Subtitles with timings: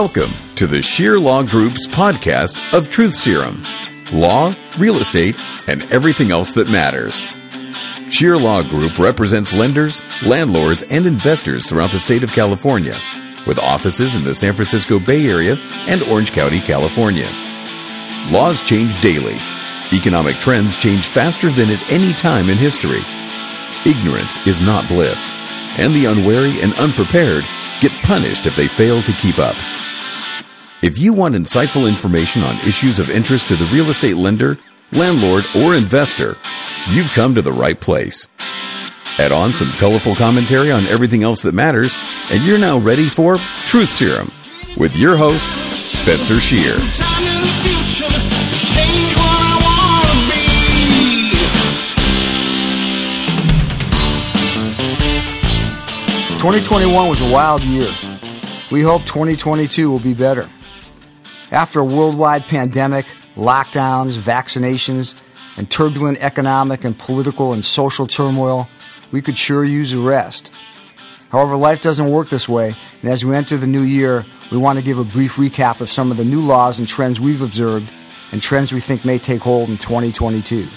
[0.00, 3.62] Welcome to the Scheer Law Group's podcast of Truth Serum
[4.10, 5.36] law, real estate,
[5.68, 7.22] and everything else that matters.
[8.10, 12.98] Scheer Law Group represents lenders, landlords, and investors throughout the state of California,
[13.46, 15.56] with offices in the San Francisco Bay Area
[15.86, 17.28] and Orange County, California.
[18.30, 19.36] Laws change daily.
[19.92, 23.02] Economic trends change faster than at any time in history.
[23.84, 25.30] Ignorance is not bliss,
[25.76, 27.44] and the unwary and unprepared
[27.82, 29.56] get punished if they fail to keep up.
[30.82, 34.58] If you want insightful information on issues of interest to the real estate lender,
[34.92, 36.38] landlord, or investor,
[36.88, 38.28] you've come to the right place.
[39.18, 41.94] Add on some colorful commentary on everything else that matters,
[42.30, 43.36] and you're now ready for
[43.66, 44.32] Truth Serum
[44.78, 46.76] with your host, Spencer Scheer.
[56.38, 57.86] 2021 was a wild year.
[58.72, 60.48] We hope 2022 will be better.
[61.50, 65.14] After a worldwide pandemic, lockdowns, vaccinations,
[65.56, 68.68] and turbulent economic and political and social turmoil,
[69.10, 70.52] we could sure use a rest.
[71.30, 74.78] However, life doesn't work this way, and as we enter the new year, we want
[74.78, 77.88] to give a brief recap of some of the new laws and trends we've observed
[78.32, 80.68] and trends we think may take hold in 2022.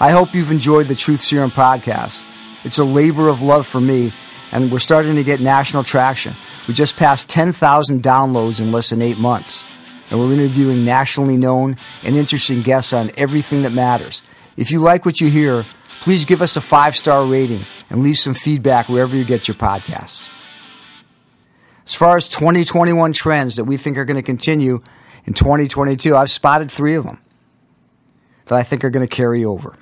[0.00, 2.28] I hope you've enjoyed the Truth Serum podcast.
[2.64, 4.12] It's a labor of love for me
[4.54, 6.32] and we're starting to get national traction.
[6.68, 9.64] We just passed 10,000 downloads in less than eight months,
[10.10, 14.22] and we're interviewing nationally known and interesting guests on everything that matters.
[14.56, 15.64] If you like what you hear,
[16.00, 19.56] please give us a five star rating and leave some feedback wherever you get your
[19.56, 20.30] podcasts.
[21.86, 24.82] As far as 2021 trends that we think are going to continue
[25.26, 27.20] in 2022, I've spotted three of them
[28.46, 29.76] that I think are going to carry over.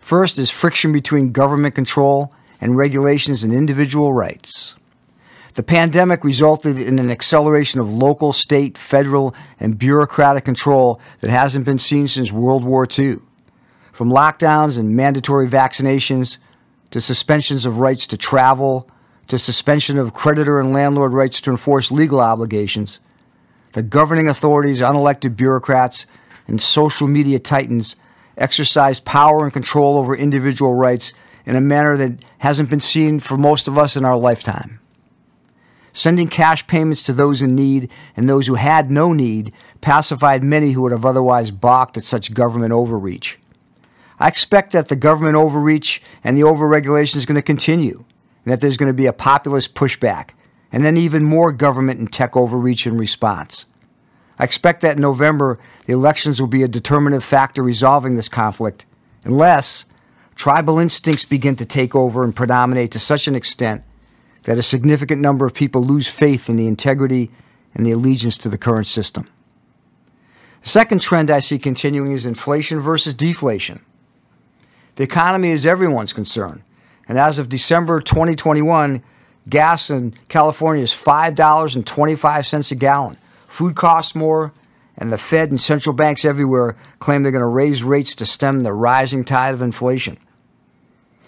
[0.00, 4.74] First is friction between government control and regulations and individual rights.
[5.54, 11.64] The pandemic resulted in an acceleration of local, state, federal, and bureaucratic control that hasn't
[11.64, 13.16] been seen since World War II.
[13.90, 16.36] From lockdowns and mandatory vaccinations
[16.90, 18.90] to suspensions of rights to travel
[19.28, 23.00] to suspension of creditor and landlord rights to enforce legal obligations,
[23.72, 26.06] the governing authorities, unelected bureaucrats,
[26.46, 27.96] and social media titans
[28.36, 31.12] exercise power and control over individual rights
[31.46, 34.80] in a manner that hasn't been seen for most of us in our lifetime.
[35.92, 40.72] Sending cash payments to those in need and those who had no need pacified many
[40.72, 43.38] who would have otherwise balked at such government overreach.
[44.18, 48.04] I expect that the government overreach and the overregulation is going to continue,
[48.44, 50.30] and that there's going to be a populist pushback,
[50.70, 53.64] and then even more government and tech overreach in response.
[54.38, 58.84] I expect that in November, the elections will be a determinative factor resolving this conflict,
[59.24, 59.85] unless
[60.36, 63.82] tribal instincts begin to take over and predominate to such an extent
[64.44, 67.30] that a significant number of people lose faith in the integrity
[67.74, 69.28] and the allegiance to the current system.
[70.62, 73.80] The second trend I see continuing is inflation versus deflation.
[74.96, 76.62] The economy is everyone's concern,
[77.08, 79.02] and as of December 2021,
[79.48, 83.16] gas in California is $5.25 a gallon.
[83.46, 84.52] Food costs more,
[84.96, 88.60] and the Fed and central banks everywhere claim they're going to raise rates to stem
[88.60, 90.18] the rising tide of inflation.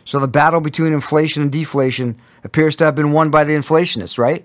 [0.08, 4.16] So the battle between inflation and deflation appears to have been won by the inflationists,
[4.16, 4.42] right?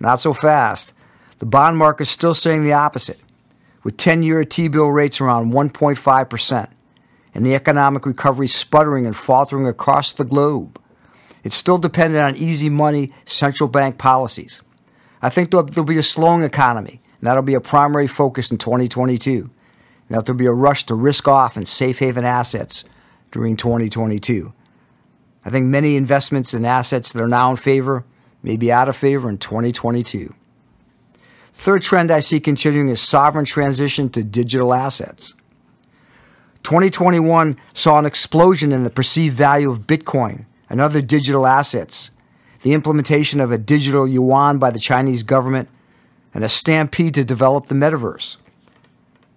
[0.00, 0.94] Not so fast.
[1.40, 3.20] The bond market is still saying the opposite,
[3.82, 6.68] with 10 year T bill rates around 1.5%,
[7.34, 10.80] and the economic recovery sputtering and faltering across the globe.
[11.44, 14.62] It's still dependent on easy money central bank policies.
[15.20, 19.42] I think there'll, be a slowing economy, and that'll be a primary focus in 2022.
[19.42, 19.50] And
[20.08, 22.86] that there'll be a rush to risk off in safe haven assets
[23.32, 24.54] during 2022.
[25.44, 28.04] I think many investments and assets that are now in favor
[28.42, 30.34] may be out of favor in 2022.
[31.52, 35.34] Third trend I see continuing is sovereign transition to digital assets.
[36.62, 42.10] 2021 saw an explosion in the perceived value of Bitcoin and other digital assets,
[42.62, 45.68] the implementation of a digital yuan by the Chinese government,
[46.32, 48.36] and a stampede to develop the metaverse.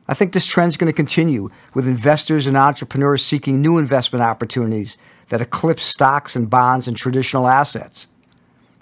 [0.08, 4.24] I think this trend is going to continue with investors and entrepreneurs seeking new investment
[4.24, 4.98] opportunities
[5.30, 8.08] that eclipse stocks and bonds and traditional assets.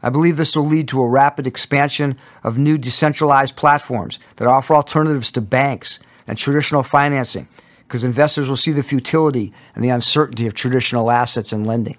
[0.01, 4.75] I believe this will lead to a rapid expansion of new decentralized platforms that offer
[4.75, 7.47] alternatives to banks and traditional financing
[7.87, 11.97] because investors will see the futility and the uncertainty of traditional assets and lending.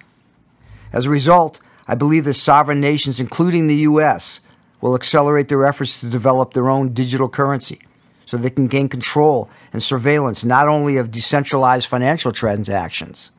[0.92, 4.40] As a result, I believe that sovereign nations, including the U.S.,
[4.80, 7.80] will accelerate their efforts to develop their own digital currency
[8.26, 13.30] so they can gain control and surveillance not only of decentralized financial transactions,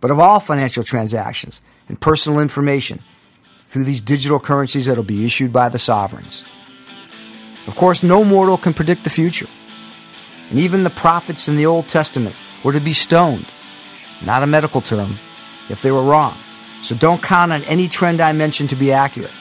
[0.00, 3.00] but of all financial transactions and personal information
[3.66, 6.44] through these digital currencies that will be issued by the sovereigns.
[7.66, 9.48] Of course, no mortal can predict the future.
[10.50, 13.46] And even the prophets in the Old Testament were to be stoned,
[14.24, 15.18] not a medical term,
[15.68, 16.38] if they were wrong.
[16.82, 19.32] So don't count on any trend I mention to be accurate.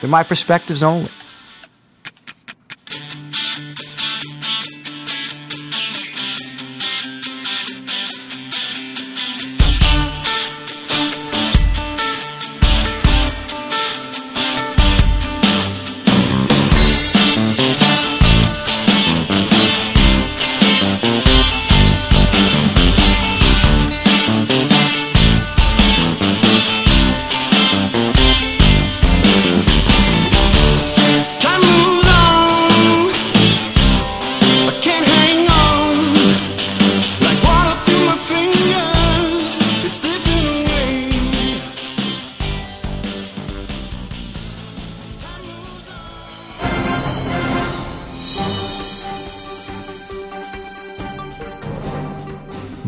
[0.00, 1.10] They're my perspectives only.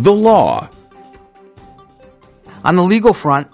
[0.08, 0.70] The law.
[2.64, 3.48] On the legal front,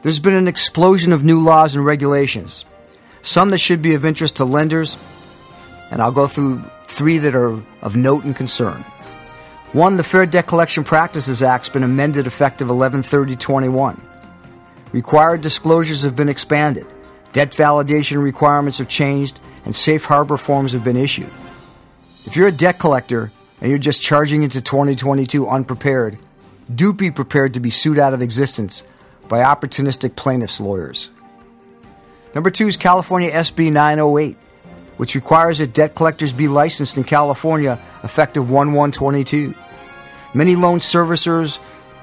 [0.00, 2.64] there's been an explosion of new laws and regulations.
[3.20, 4.96] Some that should be of interest to lenders,
[5.90, 8.82] and I'll go through three that are of note and concern.
[9.74, 14.00] One, the Fair Debt Collection Practices Act's been amended effective 11/30/21.
[14.92, 16.86] Required disclosures have been expanded.
[17.34, 21.28] Debt validation requirements have changed, and safe harbor forms have been issued.
[22.24, 26.18] If you're a debt collector and you're just charging into 2022 unprepared,
[26.74, 28.82] do be prepared to be sued out of existence
[29.28, 31.10] by opportunistic plaintiffs' lawyers.
[32.34, 34.36] Number two is California SB 908,
[34.96, 39.54] which requires that debt collectors be licensed in California effective 1 1 22.
[40.34, 41.60] Many loan servicers,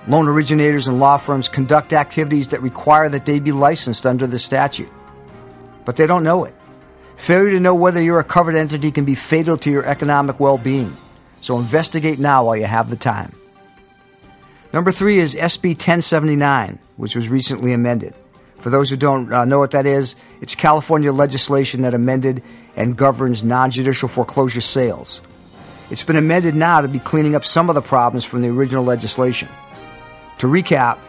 [0.07, 4.39] loan originators, and law firms conduct activities that require that they be licensed under the
[4.39, 4.89] statute.
[5.83, 6.55] But they don't know it.
[7.17, 10.57] Failure to know whether you're a covered entity can be fatal to your economic well
[10.57, 10.95] being.
[11.41, 13.33] So investigate now while you have the time.
[14.71, 18.13] Number three is SB 1079, which was recently amended.
[18.59, 22.43] For those who don't uh, know what that is, it's California legislation that amended
[22.75, 25.21] and governs non judicial foreclosure sales.
[25.89, 28.83] It's been amended now to be cleaning up some of the problems from the original
[28.83, 29.47] legislation.
[30.39, 30.99] To recap,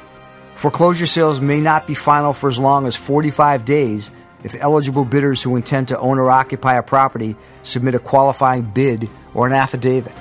[0.55, 4.11] foreclosure sales may not be final for as long as 45 days
[4.45, 9.09] if eligible bidders who intend to own or occupy a property submit a qualifying bid
[9.35, 10.13] or an affidavit.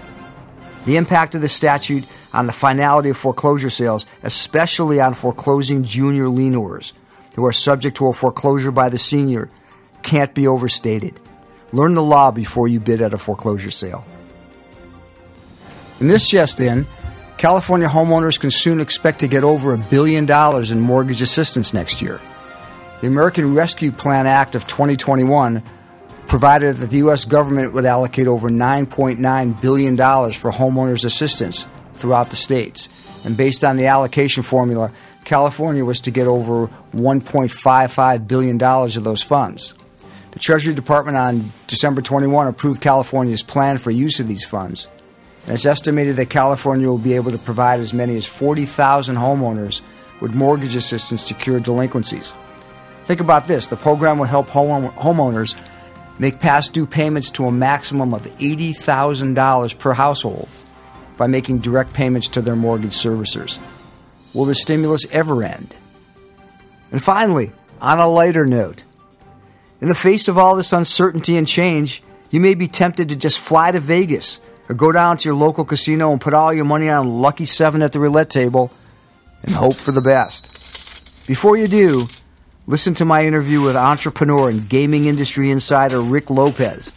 [0.86, 6.26] The impact of the statute on the finality of foreclosure sales, especially on foreclosing junior
[6.26, 6.94] lienors
[7.36, 9.50] who are subject to a foreclosure by the senior,
[10.02, 11.20] can't be overstated.
[11.72, 14.06] Learn the law before you bid at a foreclosure sale.
[16.00, 16.88] In this just in,
[17.38, 22.02] California homeowners can soon expect to get over a billion dollars in mortgage assistance next
[22.02, 22.20] year.
[23.02, 25.64] The American Rescue Plan Act of 2021
[26.28, 27.24] provided that the U.S.
[27.24, 32.90] government would allocate over $9.9 billion for homeowners assistance throughout the states.
[33.24, 34.92] And based on the allocation formula,
[35.24, 39.74] California was to get over $1.55 billion of those funds.
[40.32, 44.90] The Treasury Department on December 21 approved California's plan for use of these funds.
[45.46, 49.80] And it's estimated that California will be able to provide as many as 40,000 homeowners
[50.20, 52.34] with mortgage assistance to cure delinquencies.
[53.10, 55.56] Think about this the program will help home- homeowners
[56.20, 60.48] make past due payments to a maximum of $80,000 per household
[61.18, 63.58] by making direct payments to their mortgage servicers.
[64.36, 65.74] Will the stimulus ever end?
[66.92, 67.52] And finally,
[67.82, 68.84] on a lighter note,
[69.82, 73.40] in the face of all this uncertainty and change, you may be tempted to just
[73.40, 74.40] fly to Vegas
[74.70, 77.82] or go down to your local casino and put all your money on Lucky 7
[77.82, 78.70] at the roulette table
[79.42, 80.52] and hope for the best.
[81.26, 82.08] Before you do,
[82.70, 86.94] listen to my interview with entrepreneur and gaming industry insider Rick Lopez.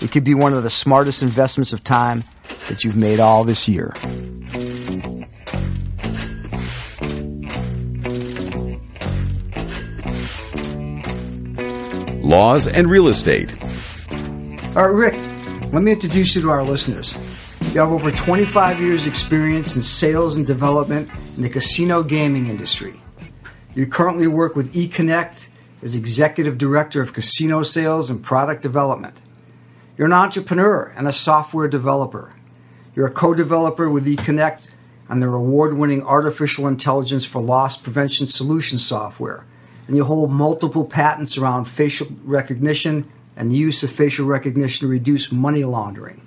[0.00, 2.22] It could be one of the smartest investments of time
[2.68, 3.92] that you've made all this year.
[12.22, 13.56] Laws and real estate.
[14.76, 17.12] All right, Rick, let me introduce you to our listeners.
[17.74, 23.00] You have over 25 years' experience in sales and development in the casino gaming industry.
[23.74, 25.48] You currently work with eConnect
[25.82, 29.20] as Executive Director of Casino Sales and Product Development.
[29.96, 32.32] You're an entrepreneur and a software developer.
[32.96, 34.72] You're a co developer with eConnect
[35.10, 39.46] on their award winning artificial intelligence for loss prevention solution software.
[39.86, 44.90] And you hold multiple patents around facial recognition and the use of facial recognition to
[44.90, 46.22] reduce money laundering.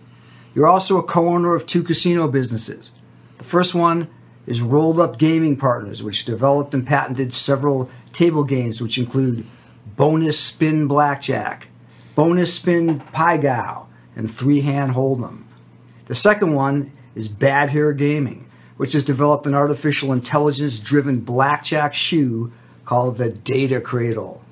[0.53, 2.91] You're also a co owner of two casino businesses.
[3.39, 4.09] The first one
[4.51, 9.45] is Rolled Up Gaming Partners, which developed and patented several table games, which include
[9.95, 11.69] Bonus Spin Blackjack,
[12.15, 15.43] bonus spin Pai Gow, and three hand hold'em.
[16.07, 21.93] The second one is Bad Hare Gaming, which has developed an artificial intelligence driven blackjack
[21.93, 22.51] shoe
[22.83, 24.43] called the Data Cradle.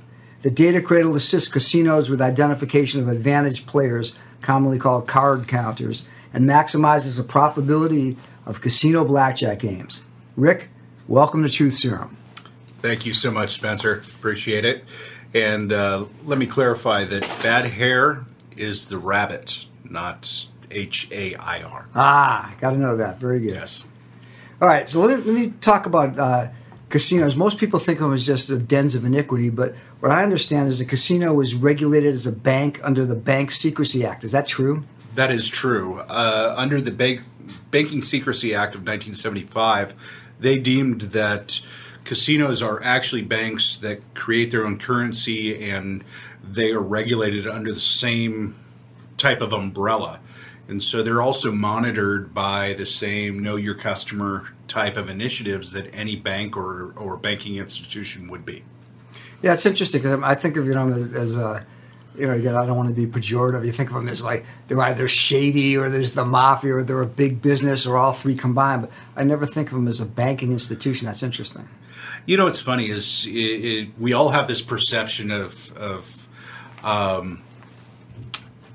[0.43, 6.47] The Data Cradle assists casinos with identification of advantaged players, commonly called card counters, and
[6.47, 8.15] maximizes the profitability
[8.49, 10.01] of casino blackjack games.
[10.35, 10.69] Rick,
[11.07, 12.17] welcome to Truth Serum.
[12.79, 14.03] Thank you so much, Spencer.
[14.17, 14.83] Appreciate it.
[15.35, 18.25] And uh, let me clarify that bad hare
[18.57, 21.87] is the rabbit, not H A I R.
[21.93, 23.19] Ah, got to know that.
[23.19, 23.53] Very good.
[23.53, 23.85] Yes.
[24.59, 26.47] All right, so let me, let me talk about uh,
[26.89, 27.35] casinos.
[27.35, 30.69] Most people think of them as just the dens of iniquity, but what I understand
[30.69, 34.23] is a casino is regulated as a bank under the Bank Secrecy Act.
[34.23, 34.81] Is that true?
[35.13, 35.99] That is true.
[35.99, 37.21] Uh, under the Bank,
[37.71, 39.93] Banking Secrecy Act of 1975,
[40.39, 41.61] they deemed that
[42.03, 46.03] casinos are actually banks that create their own currency and
[46.43, 48.55] they are regulated under the same
[49.17, 50.19] type of umbrella.
[50.67, 55.93] And so they're also monitored by the same know your customer type of initiatives that
[55.93, 58.63] any bank or, or banking institution would be.
[59.41, 61.65] Yeah, it's interesting because I think of you know as, as a
[62.19, 63.65] you know again I don't want to be pejorative.
[63.65, 67.01] You think of them as like they're either shady or there's the mafia or they're
[67.01, 68.81] a big business or all three combined.
[68.83, 71.05] But I never think of them as a banking institution.
[71.07, 71.67] That's interesting.
[72.25, 76.27] You know, what's funny is it, it, we all have this perception of of
[76.83, 77.41] um,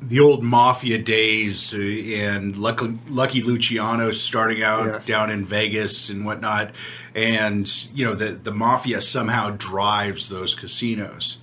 [0.02, 5.06] the old mafia days uh, and Lucky, Lucky Luciano starting out Yes.
[5.06, 6.72] down in Vegas and whatnot,
[7.14, 11.38] and you know the the mafia somehow drives those casinos.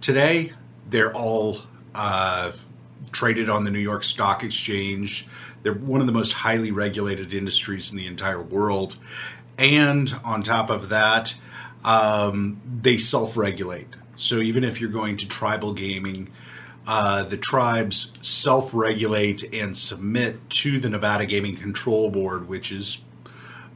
[0.00, 0.52] Today,
[0.88, 1.58] they're all
[1.94, 2.52] uh,
[3.12, 5.26] traded on the New York Stock Exchange.
[5.62, 8.96] They're one of the most highly regulated industries in the entire world,
[9.56, 11.36] and on top of that,
[11.84, 13.88] um, they self-regulate.
[14.16, 16.30] So even if you're going to tribal gaming,
[16.86, 22.98] uh, the tribes self-regulate and submit to the Nevada Gaming Control Board, which is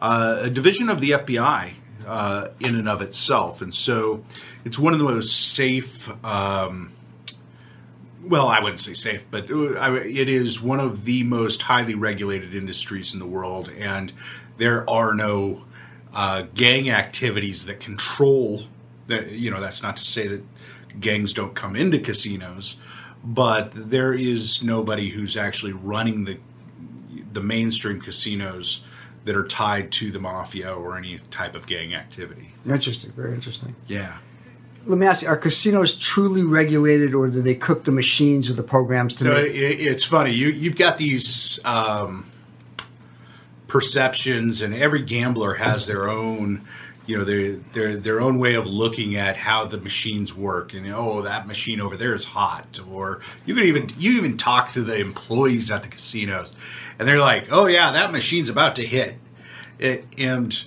[0.01, 1.73] uh, a division of the FBI
[2.07, 4.25] uh, in and of itself, and so
[4.65, 6.09] it's one of the most safe.
[6.25, 6.93] Um,
[8.23, 12.55] well, I wouldn't say safe, but uh, it is one of the most highly regulated
[12.55, 14.13] industries in the world, and
[14.57, 15.65] there are no
[16.15, 18.65] uh, gang activities that control.
[19.07, 20.43] The, you know, that's not to say that
[21.01, 22.77] gangs don't come into casinos,
[23.23, 26.39] but there is nobody who's actually running the
[27.33, 28.83] the mainstream casinos
[29.25, 32.51] that are tied to the mafia or any type of gang activity.
[32.67, 33.13] Interesting.
[33.13, 33.77] Very interesting.
[33.87, 34.19] Yeah.
[34.89, 38.55] Let me ask you: Are casinos truly regulated, or do they cook the machines or
[38.55, 39.55] the programs to So make?
[39.55, 40.33] it, it's funny.
[40.33, 42.31] You you've got these um,
[43.67, 46.63] perceptions, and every gambler has their own,
[47.07, 50.73] you know, their their their own way of looking at how the machines work.
[50.73, 52.81] And oh, that machine over there is hot.
[52.91, 56.55] Or you can even you even talk to the employees at the casinos,
[56.99, 59.17] and they're like, oh yeah, that machine's about to hit,
[59.79, 60.67] it, and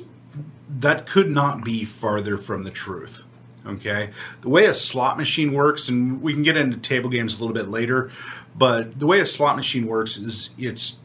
[0.69, 3.23] that could not be farther from the truth.
[3.65, 4.09] Okay,
[4.41, 7.53] the way a slot machine works, and we can get into table games a little
[7.53, 8.09] bit later,
[8.55, 10.97] but the way a slot machine works is it's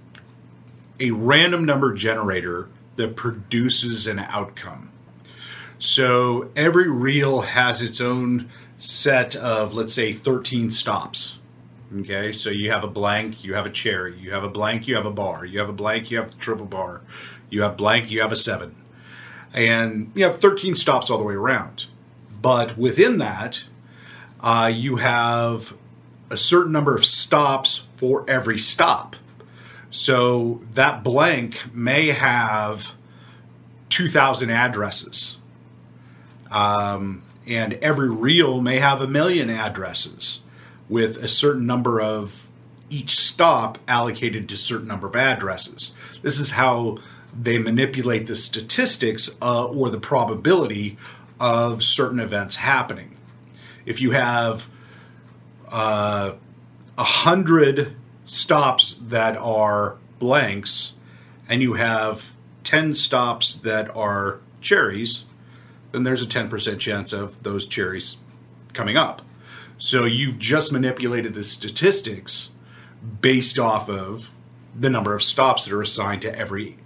[0.99, 4.91] a random number generator that produces an outcome.
[5.79, 8.49] So every reel has its own
[8.79, 11.39] set of, let's say, 13 stops.
[11.95, 14.97] Okay, so you have a blank, you have a cherry, you have a blank, you
[14.97, 17.03] have a bar, you have a blank, you have the triple bar,
[17.49, 18.75] you have blank, you have a seven.
[19.55, 21.87] And you have 13 stops all the way around.
[22.47, 23.65] But within that,
[24.41, 25.75] uh, you have
[26.31, 29.17] a certain number of stops for every stop.
[29.91, 32.95] So that blank may have
[33.89, 35.39] 2,000 addresses.
[36.49, 40.43] Um, and every reel may have a million addresses
[40.89, 42.49] with a certain number of
[42.89, 45.97] each stop allocated to certain number of addresses.
[46.23, 46.99] This is how
[47.37, 50.97] they manipulate the statistics uh, or the probability
[51.41, 53.17] of certain events happening.
[53.85, 54.69] If you have
[55.69, 56.33] uh,
[56.97, 60.95] a hundred stops that are blanks,
[61.49, 65.27] and you have ten stops that are cherries,
[65.93, 68.17] then there's a ten percent chance of those cherries
[68.73, 69.23] coming up.
[69.79, 72.51] So you've just manipulated the statistics
[73.21, 74.33] based off of
[74.75, 76.86] the number of stops that are assigned to every uh, uh,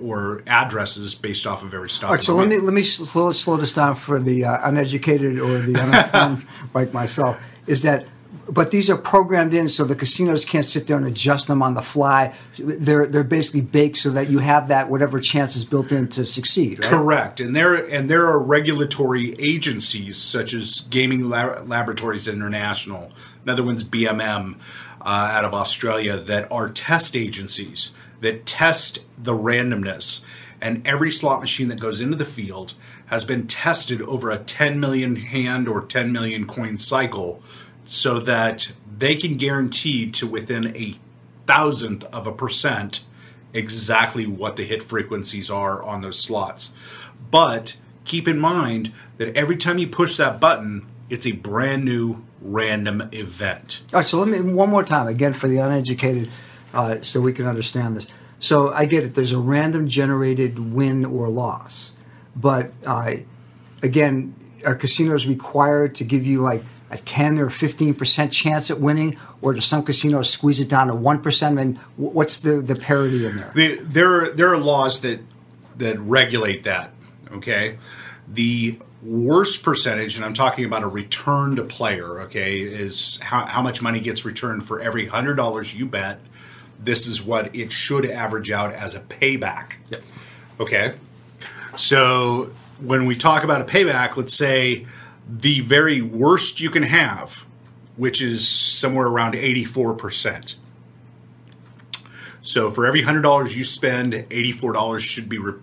[0.00, 2.10] or addresses based off of every stop.
[2.10, 5.38] All right, so let me let me slow, slow this down for the uh, uneducated
[5.38, 7.42] or the uninformed like myself.
[7.66, 8.06] Is that
[8.48, 11.74] but these are programmed in so the casinos can't sit there and adjust them on
[11.74, 12.34] the fly.
[12.58, 16.24] They're they're basically baked so that you have that whatever chance is built in to
[16.24, 16.80] succeed.
[16.80, 16.90] Right?
[16.90, 23.10] Correct, and there and there are regulatory agencies such as Gaming La- Laboratories International,
[23.44, 24.56] another one's BMM
[25.00, 27.92] uh, out of Australia, that are test agencies
[28.24, 30.24] that test the randomness.
[30.60, 32.74] And every slot machine that goes into the field
[33.06, 37.42] has been tested over a 10 million hand or 10 million coin cycle,
[37.84, 40.96] so that they can guarantee to within a
[41.46, 43.04] thousandth of a percent
[43.52, 46.72] exactly what the hit frequencies are on those slots.
[47.30, 52.24] But keep in mind that every time you push that button, it's a brand new
[52.40, 53.82] random event.
[53.92, 56.30] All right, so let me one more time again for the uneducated,
[56.74, 58.08] uh, so we can understand this.
[58.40, 59.14] So I get it.
[59.14, 61.92] There's a random generated win or loss,
[62.36, 63.12] but uh,
[63.82, 64.34] again,
[64.66, 69.16] are casinos required to give you like a 10 or 15 percent chance at winning,
[69.40, 71.58] or do some casinos squeeze it down to one percent?
[71.58, 73.52] And what's the the parity in there?
[73.54, 75.20] The, there, there are laws that
[75.76, 76.90] that regulate that.
[77.32, 77.78] Okay,
[78.28, 82.20] the worst percentage, and I'm talking about a return to player.
[82.22, 86.20] Okay, is how, how much money gets returned for every hundred dollars you bet.
[86.78, 89.74] This is what it should average out as a payback.
[89.90, 90.02] Yep.
[90.60, 90.94] Okay.
[91.76, 92.50] So
[92.80, 94.86] when we talk about a payback, let's say
[95.28, 97.44] the very worst you can have,
[97.96, 100.56] which is somewhere around 84%.
[102.42, 105.60] So for every $100 you spend, $84 should be re-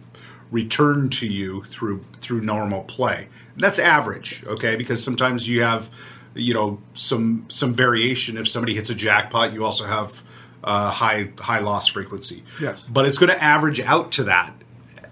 [0.50, 3.28] returned to you through through normal play.
[3.54, 4.76] And that's average, okay?
[4.76, 5.90] Because sometimes you have
[6.34, 10.24] you know some some variation if somebody hits a jackpot, you also have
[10.64, 12.44] uh, high high loss frequency.
[12.60, 12.82] Yes.
[12.84, 14.54] But it's going to average out to that.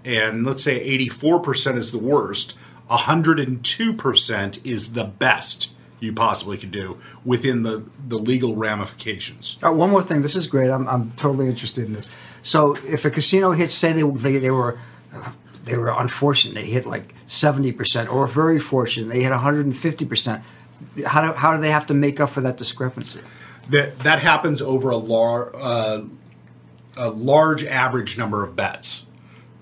[0.04, 2.56] And let's say 84% is the worst,
[2.88, 9.58] 102% is the best you possibly could do within the, the legal ramifications.
[9.60, 10.22] Right, one more thing.
[10.22, 10.70] This is great.
[10.70, 12.10] I'm, I'm totally interested in this.
[12.42, 14.78] So, if a casino hits, say they they, they were
[15.14, 15.32] uh,
[15.64, 20.42] they were unfortunate, they hit like seventy percent, or very fortunate, they hit 150 percent.
[21.06, 23.20] How do how do they have to make up for that discrepancy?
[23.68, 26.02] That, that happens over a, lar- uh,
[26.96, 29.06] a large average number of bets.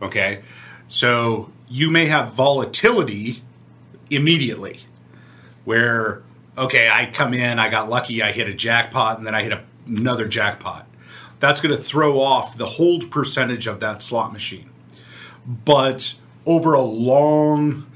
[0.01, 0.43] Okay?
[0.89, 3.43] So you may have volatility
[4.11, 4.81] immediately
[5.65, 6.23] where,
[6.57, 9.53] okay, I come in, I got lucky, I hit a jackpot, and then I hit
[9.53, 10.87] a, another jackpot.
[11.41, 14.71] That's going to throw off the hold percentage of that slot machine.
[15.47, 16.15] But
[16.47, 17.87] over a long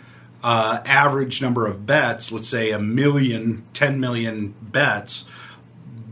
[0.45, 5.29] uh, average number of bets, let's say a million, 10 million bets,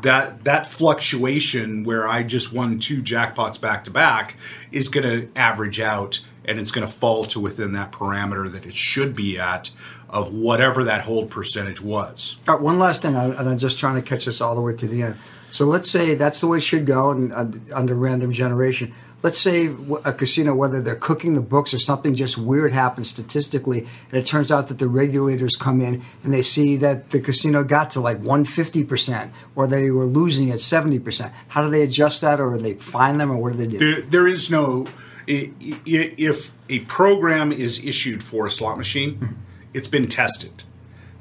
[0.02, 4.36] that that fluctuation where I just won two jackpots back to back
[4.72, 8.66] is going to average out and it's going to fall to within that parameter that
[8.66, 9.70] it should be at
[10.08, 12.38] of whatever that hold percentage was.
[12.48, 14.74] All right, one last thing, and I'm just trying to catch this all the way
[14.74, 15.16] to the end.
[15.50, 18.94] So let's say that's the way it should go and, uh, under random generation.
[19.22, 19.70] Let's say
[20.04, 24.24] a casino, whether they're cooking the books or something just weird happens statistically, and it
[24.24, 28.00] turns out that the regulators come in and they see that the casino got to
[28.00, 31.32] like 150% or they were losing at 70%.
[31.48, 33.78] How do they adjust that or do they fine them or what do they do?
[33.78, 34.86] There, there is no
[35.30, 39.34] if a program is issued for a slot machine, hmm.
[39.72, 40.64] it's been tested.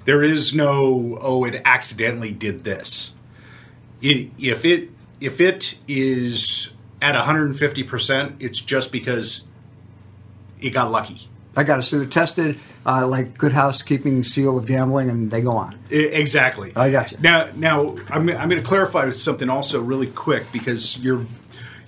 [0.05, 3.13] There is no oh it accidentally did this.
[4.01, 9.45] If it if it is at 150%, it's just because
[10.62, 11.27] it got lucky.
[11.55, 11.83] I got it.
[11.83, 15.77] So they're tested uh, like good housekeeping seal of gambling and they go on.
[15.89, 16.71] Exactly.
[16.75, 17.17] I got you.
[17.21, 21.25] Now, now I'm, I'm going to clarify with something also really quick because your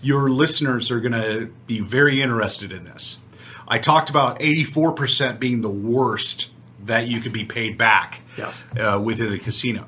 [0.04, 3.20] your listeners are going to be very interested in this.
[3.68, 6.52] I talked about 84% being the worst
[6.86, 8.66] that you could be paid back Yes.
[8.80, 9.88] uh, within the casino.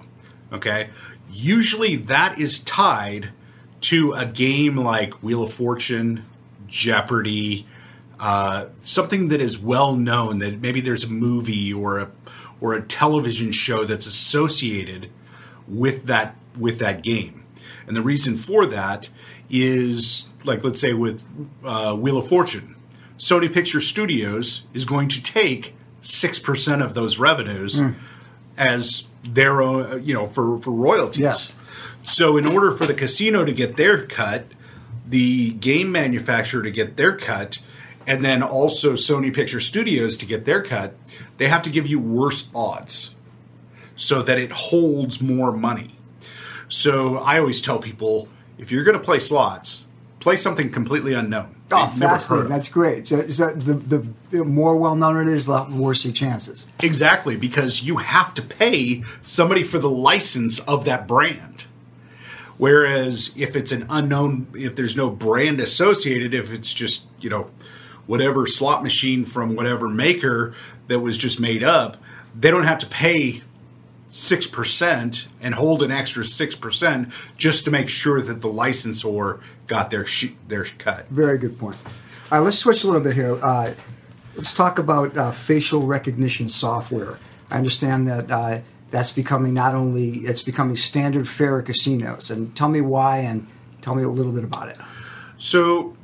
[0.52, 0.90] Okay,
[1.32, 3.32] usually that is tied
[3.84, 6.26] to a game like Wheel of Fortune,
[6.68, 7.66] Jeopardy,
[8.20, 10.40] uh, something that is well known.
[10.40, 12.12] That maybe there's a movie or a
[12.62, 15.10] or a television show that's associated
[15.68, 17.44] with that with that game.
[17.86, 19.10] And the reason for that
[19.50, 21.26] is like let's say with
[21.64, 22.76] uh, Wheel of Fortune,
[23.18, 27.82] Sony Picture Studios is going to take six percent of those revenues
[28.58, 31.22] as their own, you know, for for royalties.
[31.22, 31.54] Yes.
[32.04, 34.46] So in order for the casino to get their cut,
[35.08, 37.64] the game manufacturer to get their cut,
[38.06, 40.96] and then also Sony Picture Studios to get their cut,
[41.38, 43.16] they have to give you worse odds
[43.96, 45.96] so that it holds more money.
[46.68, 49.86] So I always tell people if you're going to play slots,
[50.20, 51.56] play something completely unknown.
[51.72, 52.50] Oh, They've never heard fascinating.
[52.50, 53.08] That's great.
[53.08, 56.68] So, so the, the the more well known it is, the worse your chances.
[56.82, 61.68] Exactly, because you have to pay somebody for the license of that brand.
[62.64, 67.48] Whereas if it's an unknown, if there's no brand associated, if it's just, you know,
[68.06, 70.54] whatever slot machine from whatever maker
[70.88, 71.98] that was just made up,
[72.34, 73.42] they don't have to pay
[74.12, 80.06] 6% and hold an extra 6% just to make sure that the licensor got their,
[80.06, 81.10] sh- their cut.
[81.10, 81.76] Very good point.
[82.32, 83.44] All right, let's switch a little bit here.
[83.44, 83.74] Uh,
[84.38, 87.20] let's talk about uh, facial recognition software.
[87.52, 88.62] I understand that uh,
[88.94, 92.30] that's becoming not only it's becoming standard fare at casinos.
[92.30, 93.48] And tell me why, and
[93.82, 94.78] tell me a little bit about it.
[95.36, 95.96] So,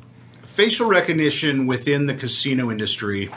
[0.41, 3.29] facial recognition within the casino industry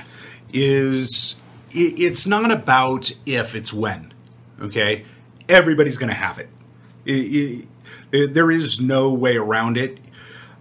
[0.54, 1.36] is
[1.70, 4.14] it's not about if it's when.
[4.58, 5.04] Okay,
[5.50, 6.48] everybody's going to have it.
[7.06, 7.66] I-
[8.14, 9.98] I- there is no way around it.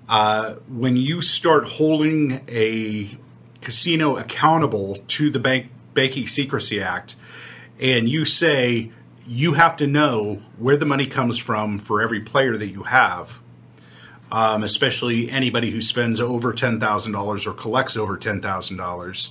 [0.10, 3.18] Uh, when you start holding a
[3.62, 7.16] casino accountable to the Bank Banking Secrecy Act,
[7.82, 8.92] and you say
[9.28, 13.40] you have to know where the money comes from for every player that you have,
[14.32, 19.30] um, especially anybody who spends over $10,000 or collects over $10,000,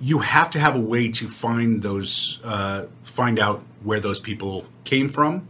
[0.00, 4.66] you have to have a way to find those, uh, find out where those people
[4.84, 5.48] came from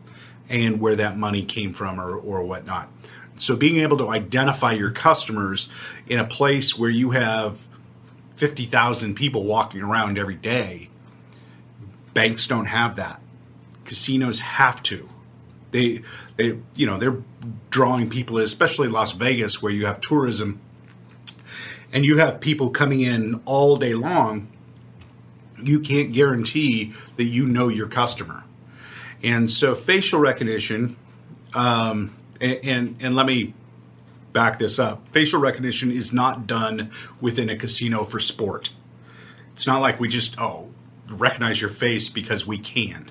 [0.48, 2.88] and where that money came from or, or whatnot.
[3.38, 5.68] So being able to identify your customers
[6.06, 7.66] in a place where you have
[8.36, 10.90] 50,000 people walking around every day,
[12.16, 13.20] banks don't have that.
[13.84, 15.06] Casinos have to.
[15.70, 16.00] They
[16.36, 17.18] they you know they're
[17.68, 20.58] drawing people especially las vegas where you have tourism
[21.92, 24.48] and you have people coming in all day long.
[25.62, 28.44] You can't guarantee that you know your customer.
[29.22, 30.96] And so facial recognition
[31.54, 33.52] um, and, and and let me
[34.32, 35.06] back this up.
[35.10, 38.70] Facial recognition is not done within a casino for sport.
[39.52, 40.70] It's not like we just oh
[41.08, 43.10] recognize your face because we can.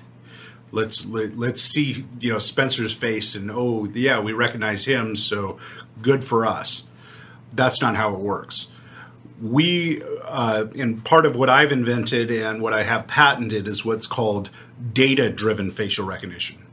[0.72, 5.58] Let's let, let's see you know Spencer's face and oh yeah we recognize him so
[6.02, 6.82] good for us.
[7.52, 8.68] That's not how it works.
[9.40, 14.06] We uh, and part of what I've invented and what I have patented is what's
[14.06, 14.50] called
[14.92, 16.64] data driven facial recognition.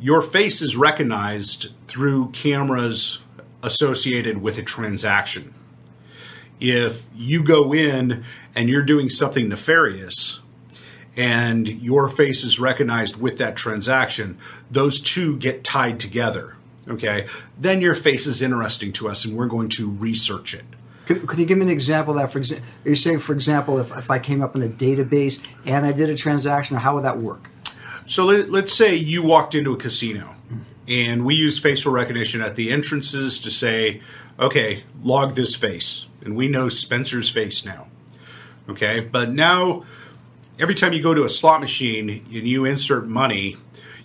[0.00, 3.20] Your face is recognized through cameras
[3.62, 5.52] associated with a transaction
[6.60, 10.40] if you go in and you're doing something nefarious
[11.16, 14.38] and your face is recognized with that transaction,
[14.70, 16.54] those two get tied together.
[16.88, 17.26] Okay,
[17.58, 20.64] then your face is interesting to us, and we're going to research it.
[21.04, 22.32] Could, could you give me an example of that?
[22.32, 25.44] For example, are you saying, for example, if, if I came up in a database
[25.66, 27.50] and I did a transaction, how would that work?
[28.06, 30.36] So let, let's say you walked into a casino,
[30.86, 34.00] and we use facial recognition at the entrances to say,
[34.38, 37.88] okay, log this face, and we know Spencer's face now.
[38.68, 39.84] Okay, but now
[40.58, 43.56] every time you go to a slot machine and you insert money,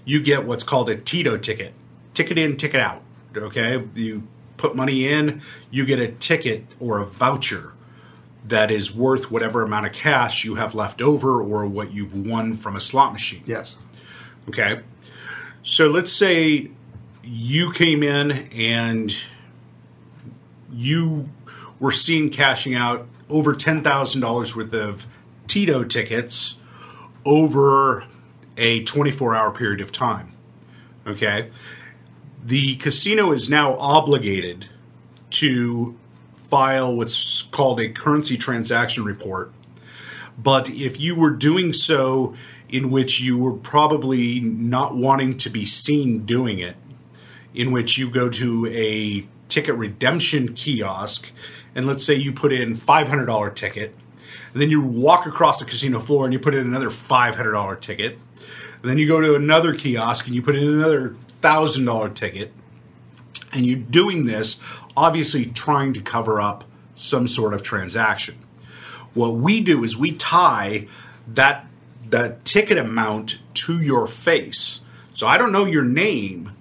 [0.05, 1.73] you get what's called a Tito ticket.
[2.13, 3.01] Ticket in, ticket out.
[3.35, 3.83] Okay?
[3.95, 7.73] You put money in, you get a ticket or a voucher
[8.45, 12.55] that is worth whatever amount of cash you have left over or what you've won
[12.55, 13.43] from a slot machine.
[13.45, 13.77] Yes.
[14.49, 14.81] Okay.
[15.63, 16.71] So let's say
[17.23, 19.15] you came in and
[20.71, 21.29] you
[21.83, 25.05] were seen cashing out over $10,000 worth of
[25.47, 26.55] Tito tickets
[27.25, 28.05] over
[28.55, 30.31] a 24 hour period of time.
[31.05, 31.49] Okay.
[32.41, 34.69] The casino is now obligated
[35.31, 35.97] to
[36.35, 39.51] file what's called a currency transaction report.
[40.37, 42.33] But if you were doing so
[42.69, 46.77] in which you were probably not wanting to be seen doing it,
[47.53, 51.29] in which you go to a ticket redemption kiosk
[51.75, 53.95] and let's say you put in $500 ticket
[54.53, 58.19] and then you walk across the casino floor and you put in another $500 ticket
[58.37, 62.53] and then you go to another kiosk and you put in another $1000 ticket
[63.51, 64.59] and you're doing this
[64.95, 66.63] obviously trying to cover up
[66.95, 68.37] some sort of transaction.
[69.13, 70.87] What we do is we tie
[71.27, 71.67] that
[72.09, 74.81] that ticket amount to your face.
[75.13, 76.51] So i don't know your name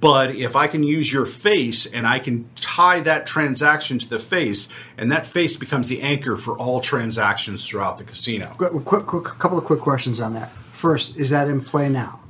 [0.00, 4.18] but if I can use your face and I can tie that transaction to the
[4.18, 8.54] face, and that face becomes the anchor for all transactions throughout the casino.
[8.58, 10.50] Quick, quick, couple of quick questions on that.
[10.72, 12.20] First, is that in play now?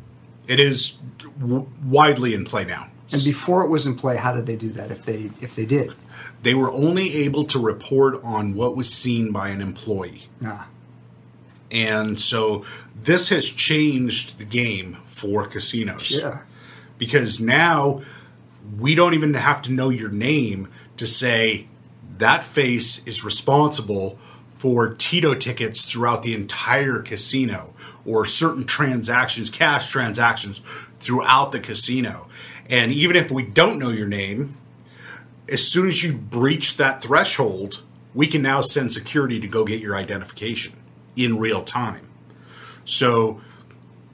[0.46, 0.96] It is
[1.38, 2.88] w- widely in play now.
[3.12, 4.90] And before it was in play, how did they do that?
[4.90, 5.94] If they if they did,
[6.42, 10.28] They were only able to report on what was seen by an employee.
[10.44, 10.66] ah,
[11.70, 12.64] And so
[13.02, 16.11] this has changed the game for casinos.
[16.11, 16.40] yeah,
[16.98, 18.00] because now
[18.78, 21.66] we don't even have to know your name to say
[22.18, 24.18] that face is responsible
[24.56, 27.72] for Tito tickets throughout the entire casino
[28.04, 30.61] or certain transactions, cash transactions
[30.98, 32.28] throughout the casino.
[32.68, 34.56] And even if we don't know your name,
[35.48, 37.82] as soon as you breach that threshold,
[38.14, 40.72] we can now send security to go get your identification
[41.16, 42.08] in real time.
[42.84, 43.40] So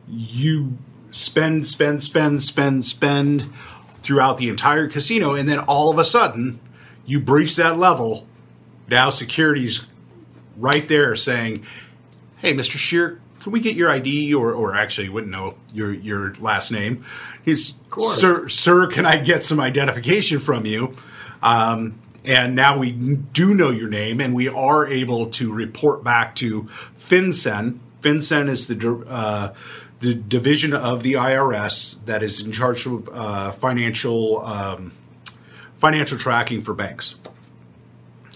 [0.09, 0.77] you
[1.15, 3.45] spend, spend, spend, spend, spend
[4.03, 6.59] throughout the entire casino, and then all of a sudden
[7.07, 8.27] you breach that level.
[8.89, 9.87] Now security's
[10.57, 11.63] right there saying,
[12.39, 12.77] "Hey, Mr.
[12.77, 16.73] Scheer, can we get your ID?" Or, or actually, you wouldn't know your your last
[16.73, 17.05] name.
[17.45, 20.97] He's, "Sir, sir, can I get some identification from you?"
[21.43, 26.35] Um, and now we do know your name, and we are able to report back
[26.37, 26.65] to
[26.99, 27.79] FinCEN.
[28.03, 29.55] FinCEN is the uh,
[30.05, 34.93] the division of the IRS that is in charge of uh, financial um,
[35.79, 37.17] financial tracking for banks.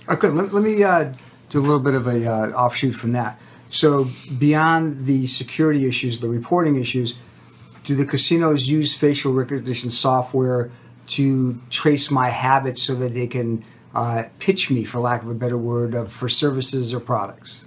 [0.09, 1.13] Okay, let, let me uh,
[1.51, 3.39] do a little bit of a uh, offshoot from that.
[3.71, 7.15] So beyond the security issues, the reporting issues,
[7.85, 10.71] do the casinos use facial recognition software
[11.09, 15.35] to trace my habits so that they can uh, pitch me, for lack of a
[15.35, 17.67] better word, of, for services or products?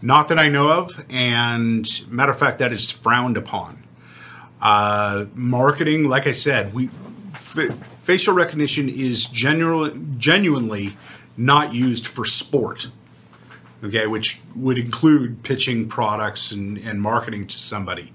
[0.00, 3.82] Not that I know of, and matter of fact, that is frowned upon.
[4.60, 6.90] Uh, marketing, like I said, we
[7.34, 10.96] f- facial recognition is general, genuinely
[11.36, 12.88] not used for sport.
[13.82, 18.12] Okay, which would include pitching products and, and marketing to somebody.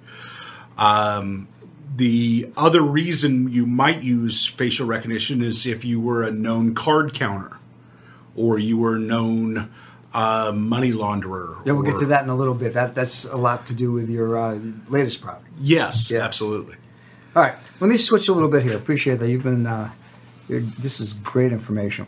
[0.78, 1.48] Um,
[1.96, 7.14] the other reason you might use facial recognition is if you were a known card
[7.14, 7.58] counter
[8.36, 9.72] or you were known
[10.14, 11.58] uh, money launderer.
[11.66, 12.74] Yeah, we'll get to that in a little bit.
[12.74, 15.48] That that's a lot to do with your uh, latest product.
[15.60, 16.22] Yes, Yes.
[16.22, 16.76] absolutely.
[17.36, 18.78] All right, let me switch a little bit here.
[18.78, 19.66] Appreciate that you've been.
[19.66, 19.92] Uh,
[20.48, 22.06] you're, this is great information.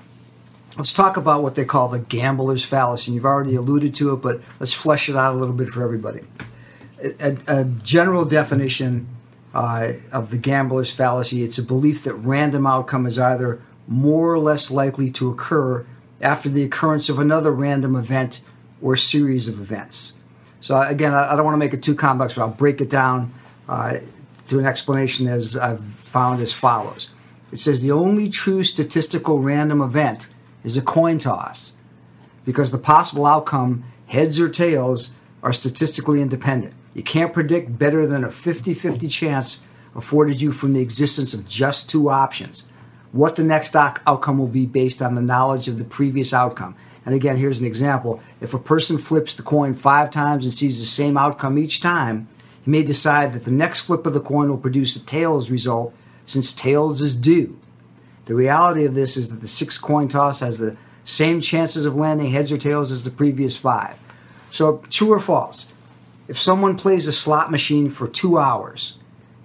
[0.78, 3.10] Let's talk about what they call the gambler's fallacy.
[3.12, 5.82] And You've already alluded to it, but let's flesh it out a little bit for
[5.84, 6.20] everybody.
[7.02, 9.08] A, a- a general definition
[9.54, 14.38] uh, of the gambler's fallacy: it's a belief that random outcome is either more or
[14.40, 15.86] less likely to occur
[16.26, 18.42] after the occurrence of another random event
[18.82, 20.14] or series of events.
[20.60, 23.32] So again, I, don't want to make it too complex, but I'll break it down
[23.70, 23.98] uh,
[24.48, 27.12] to an explanation as I've found as follows.
[27.52, 30.28] It says the only true statistical random event
[30.64, 31.76] is a coin toss
[32.44, 35.12] because the possible outcome, heads or tails,
[35.44, 36.74] are statistically independent.
[36.96, 39.62] You can't predict better than a 50 50 chance
[39.96, 42.68] afforded you from the existence of just two options.
[43.16, 46.76] What the next outcome will be based on the knowledge of the previous outcome.
[47.06, 48.22] And again, here's an example.
[48.42, 52.28] If a person flips the coin five times and sees the same outcome each time,
[52.66, 55.94] he may decide that the next flip of the coin will produce a tails result
[56.26, 57.58] since tails is due.
[58.26, 60.76] The reality of this is that the six coin toss has the
[61.06, 63.96] same chances of landing heads or tails as the previous five.
[64.52, 65.72] So, true or false?
[66.28, 69.00] If someone plays a slot machine for two hours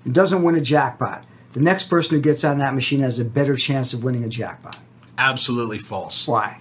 [0.05, 3.25] and doesn't win a jackpot, the next person who gets on that machine has a
[3.25, 4.79] better chance of winning a jackpot.
[5.19, 6.27] Absolutely false.
[6.27, 6.59] Why?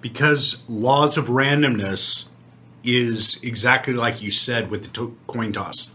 [0.00, 2.26] Because laws of randomness
[2.84, 5.90] is exactly like you said with the to- coin toss.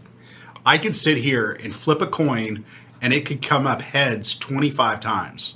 [0.64, 2.64] I could sit here and flip a coin
[3.00, 5.54] and it could come up heads 25 times.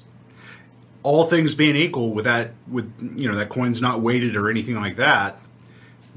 [1.03, 4.75] All things being equal with that with you know that coin's not weighted or anything
[4.75, 5.39] like that,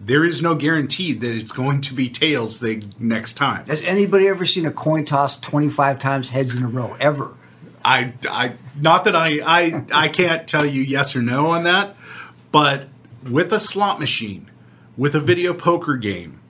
[0.05, 3.65] there is no guarantee that it's going to be tails the next time.
[3.65, 6.95] Has anybody ever seen a coin toss 25 times heads in a row?
[6.99, 7.33] Ever?
[7.83, 11.95] I, I not that I, I I can't tell you yes or no on that,
[12.51, 12.87] but
[13.27, 14.49] with a slot machine,
[14.97, 16.41] with a video poker game,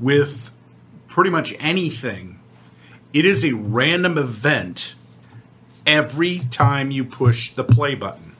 [0.00, 0.50] with
[1.06, 2.40] pretty much anything,
[3.12, 4.94] it is a random event
[5.86, 8.34] every time you push the play button.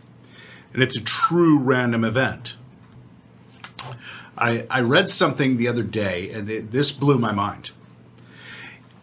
[0.73, 2.55] And it's a true random event.
[4.43, 7.71] I, I read something the other day, and it, this blew my mind.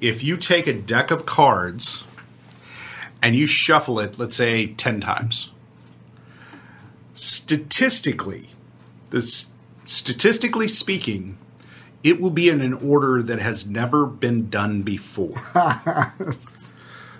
[0.01, 2.03] If you take a deck of cards
[3.21, 5.51] and you shuffle it, let's say 10 times,
[7.13, 8.49] statistically,
[9.11, 9.21] the,
[9.85, 11.37] statistically speaking,
[12.03, 15.41] it will be in an order that has never been done before.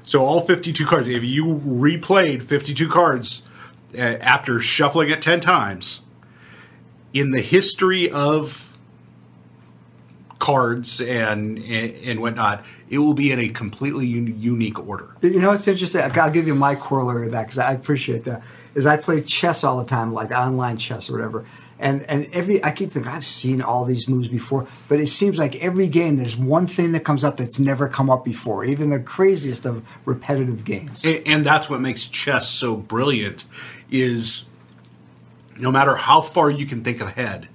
[0.04, 3.44] so all 52 cards, if you replayed 52 cards
[3.98, 6.02] uh, after shuffling it 10 times,
[7.14, 8.78] in the history of
[10.40, 15.16] cards and and, whatnot, it will be in a completely un- unique order.
[15.22, 16.02] You know, it's interesting.
[16.02, 18.42] I'll give you my corollary of that because I appreciate that.
[18.74, 21.46] Is I play chess all the time, like online chess or whatever.
[21.80, 25.38] And and every I keep thinking I've seen all these moves before, but it seems
[25.38, 28.90] like every game there's one thing that comes up that's never come up before, even
[28.90, 31.06] the craziest of repetitive games.
[31.06, 33.46] and, and that's what makes chess so brilliant
[33.90, 34.46] is
[35.60, 37.48] no matter how far you can think ahead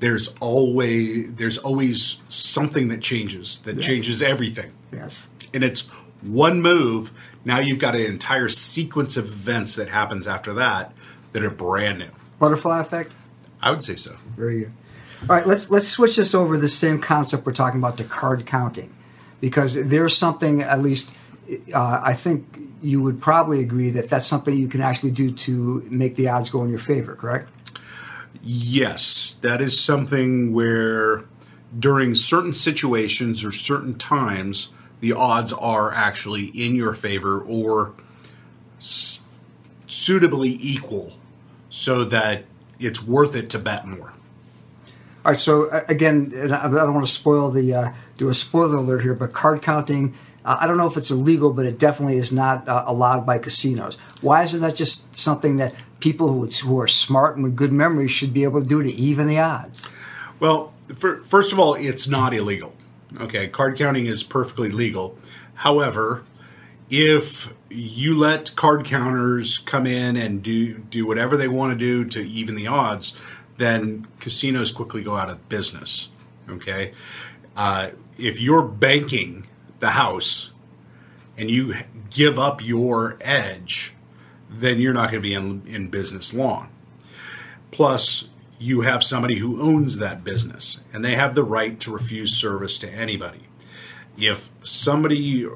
[0.00, 3.84] there's always there's always something that changes that Yes.
[3.84, 5.30] changes everything yes.
[5.52, 5.86] and it's
[6.22, 7.10] one move
[7.44, 10.92] now you've got an entire sequence of events that happens after that
[11.32, 13.14] that are brand new Butterfly effect?
[13.60, 14.72] i would say so Very good.
[15.22, 18.04] All right, let's let's switch this over to the same concept we're talking about to
[18.04, 18.94] card counting,
[19.40, 21.12] because there's something at least
[21.74, 25.86] uh, I think you would probably agree that that's something you can actually do to
[25.90, 27.14] make the odds go in your favor.
[27.14, 27.48] Correct?
[28.42, 31.24] Yes, that is something where
[31.76, 37.92] during certain situations or certain times, the odds are actually in your favor or
[38.78, 39.24] s-
[39.86, 41.14] suitably equal
[41.70, 42.44] so that
[42.80, 44.12] it's worth it to bet more.
[45.24, 45.40] All right.
[45.40, 49.14] So again, I I don't want to spoil the uh, do a spoiler alert here,
[49.14, 50.14] but card counting.
[50.48, 53.38] Uh, I don't know if it's illegal, but it definitely is not uh, allowed by
[53.38, 53.98] casinos.
[54.22, 58.08] Why isn't that just something that people who, who are smart and with good memory
[58.08, 59.90] should be able to do to even the odds?
[60.40, 62.74] Well, fir- first of all, it's not illegal.
[63.20, 65.18] Okay, card counting is perfectly legal.
[65.52, 66.24] However,
[66.88, 72.06] if you let card counters come in and do do whatever they want to do
[72.06, 73.14] to even the odds,
[73.58, 76.08] then casinos quickly go out of business.
[76.48, 76.94] Okay,
[77.54, 79.47] uh, if you're banking
[79.80, 80.50] the house
[81.36, 81.74] and you
[82.10, 83.94] give up your edge,
[84.50, 86.70] then you're not going to be in, in business long.
[87.70, 92.36] Plus, you have somebody who owns that business and they have the right to refuse
[92.36, 93.42] service to anybody.
[94.16, 95.46] If somebody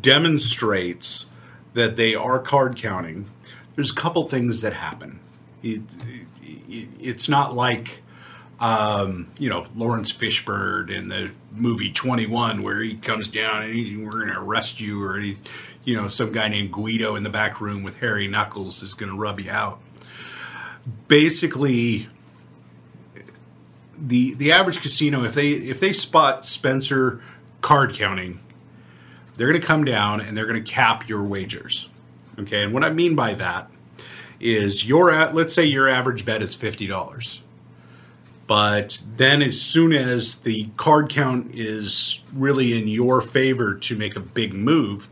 [0.00, 1.26] demonstrates
[1.74, 3.28] that they are card counting,
[3.74, 5.20] there's a couple things that happen.
[5.62, 5.82] It,
[6.42, 8.02] it, it's not like,
[8.60, 13.96] um, you know, Laurence Fishburne in the movie 21 where he comes down and he's,
[13.96, 15.38] we're going to arrest you or, he,
[15.84, 19.10] you know, some guy named Guido in the back room with Harry Knuckles is going
[19.10, 19.80] to rub you out
[21.08, 22.08] basically
[23.98, 27.20] the the average casino if they if they spot Spencer
[27.60, 28.40] card counting,
[29.34, 31.88] they're going to come down and they're going to cap your wagers.
[32.38, 33.70] Okay, and what I mean by that
[34.38, 37.40] is your let's say your average bet is fifty dollars.
[38.46, 44.14] But then, as soon as the card count is really in your favor to make
[44.14, 45.08] a big move,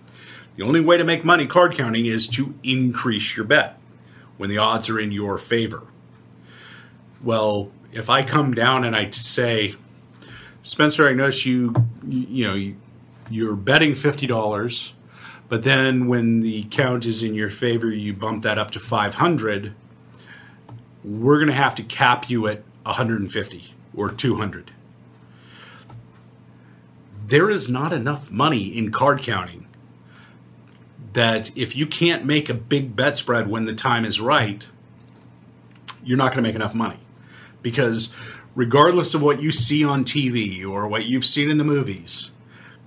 [0.54, 3.76] the only way to make money card counting is to increase your bet
[4.36, 5.82] when the odds are in your favor.
[7.22, 9.74] Well, if I come down and I say,
[10.62, 11.74] Spencer, I notice you,
[12.06, 12.76] you, you know, you,
[13.30, 14.94] you're betting fifty dollars,
[15.48, 19.16] but then when the count is in your favor, you bump that up to five
[19.16, 19.74] hundred.
[21.02, 24.72] We're going to have to cap you at 150 or 200.
[27.26, 29.66] There is not enough money in card counting
[31.14, 34.68] that if you can't make a big bet spread when the time is right,
[36.04, 36.98] you're not going to make enough money.
[37.62, 38.10] Because
[38.54, 42.30] regardless of what you see on TV or what you've seen in the movies,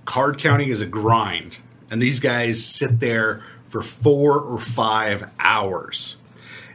[0.04, 1.58] card counting is a grind.
[1.90, 6.16] And these guys sit there for four or five hours.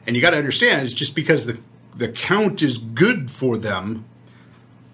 [0.05, 1.59] And you got to understand, it's just because the,
[1.95, 4.05] the count is good for them,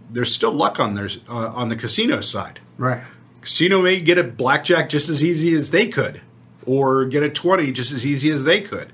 [0.09, 2.59] there's still luck on their uh, on the casino side.
[2.77, 3.03] Right.
[3.41, 6.21] Casino may get a blackjack just as easy as they could,
[6.65, 8.91] or get a 20 just as easy as they could.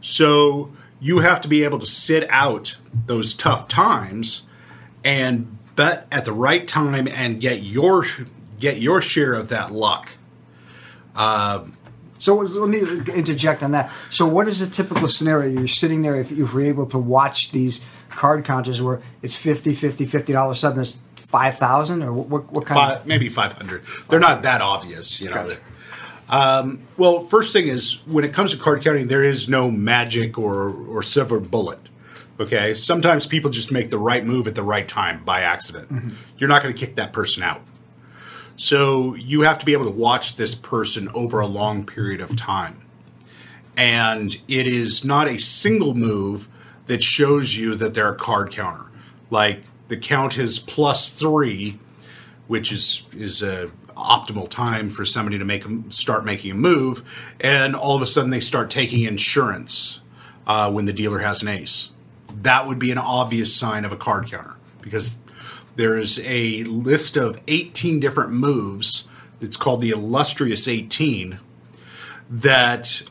[0.00, 4.42] So you have to be able to sit out those tough times
[5.04, 8.06] and bet at the right time and get your
[8.58, 10.10] get your share of that luck.
[12.18, 12.80] So let me
[13.12, 13.90] interject on that.
[14.10, 15.58] So what is a typical scenario?
[15.58, 19.74] You're sitting there if, if we're able to watch these card counters where it's 50,
[19.74, 23.06] 50, 50, all of a sudden it's 5,000 or what, what, kind of...
[23.06, 23.82] Maybe 500.
[24.08, 25.46] They're not that obvious, you know.
[25.46, 25.58] Gotcha.
[26.28, 30.38] Um, well, first thing is when it comes to card counting, there is no magic
[30.38, 31.78] or or silver bullet.
[32.38, 36.14] Okay, sometimes people just make the right move at the right time by accident.
[36.36, 37.62] You're not going to kick that person out.
[38.56, 42.34] So you have to be able to watch this person over a long period of
[42.36, 42.80] time.
[43.76, 46.48] And it is not a single move
[46.86, 48.86] that shows you that they're a card counter.
[49.30, 51.78] Like the count is plus three,
[52.46, 57.34] which is is a optimal time for somebody to make them start making a move,
[57.40, 60.00] and all of a sudden they start taking insurance
[60.46, 61.90] uh, when the dealer has an ace.
[62.42, 65.18] That would be an obvious sign of a card counter because
[65.76, 69.06] there is a list of 18 different moves.
[69.40, 71.38] It's called the illustrious 18
[72.28, 73.02] that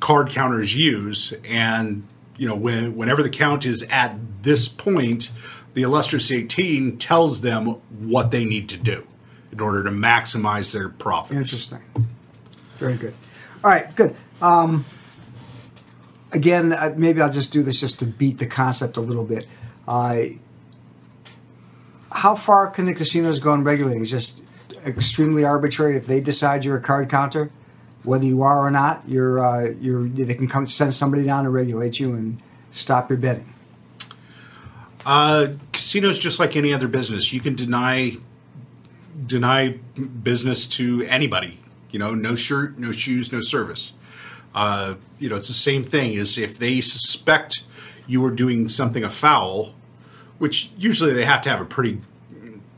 [0.00, 2.06] card counters use, and
[2.36, 5.32] you know, when whenever the count is at this point,
[5.74, 7.66] the illustrious 18 tells them
[8.00, 9.06] what they need to do
[9.50, 11.36] in order to maximize their profits.
[11.36, 11.80] Interesting.
[12.78, 13.14] Very good.
[13.62, 14.16] All right, good.
[14.40, 14.84] Um,
[16.32, 19.46] again, uh, maybe I'll just do this just to beat the concept a little bit.
[19.86, 20.16] Uh,
[22.12, 24.02] how far can the casinos go in regulating?
[24.02, 24.42] Is just
[24.84, 25.96] extremely arbitrary.
[25.96, 27.50] If they decide you're a card counter,
[28.02, 31.50] whether you are or not, you're uh, you're they can come send somebody down to
[31.50, 32.40] regulate you and
[32.70, 33.52] stop your betting.
[35.04, 37.32] Uh, casinos just like any other business.
[37.32, 38.16] You can deny
[39.26, 39.78] deny
[40.22, 41.58] business to anybody.
[41.90, 43.92] You know, no shirt, no shoes, no service.
[44.54, 47.64] Uh, you know, it's the same thing as if they suspect
[48.06, 49.74] you are doing something afoul,
[50.38, 52.00] which usually they have to have a pretty,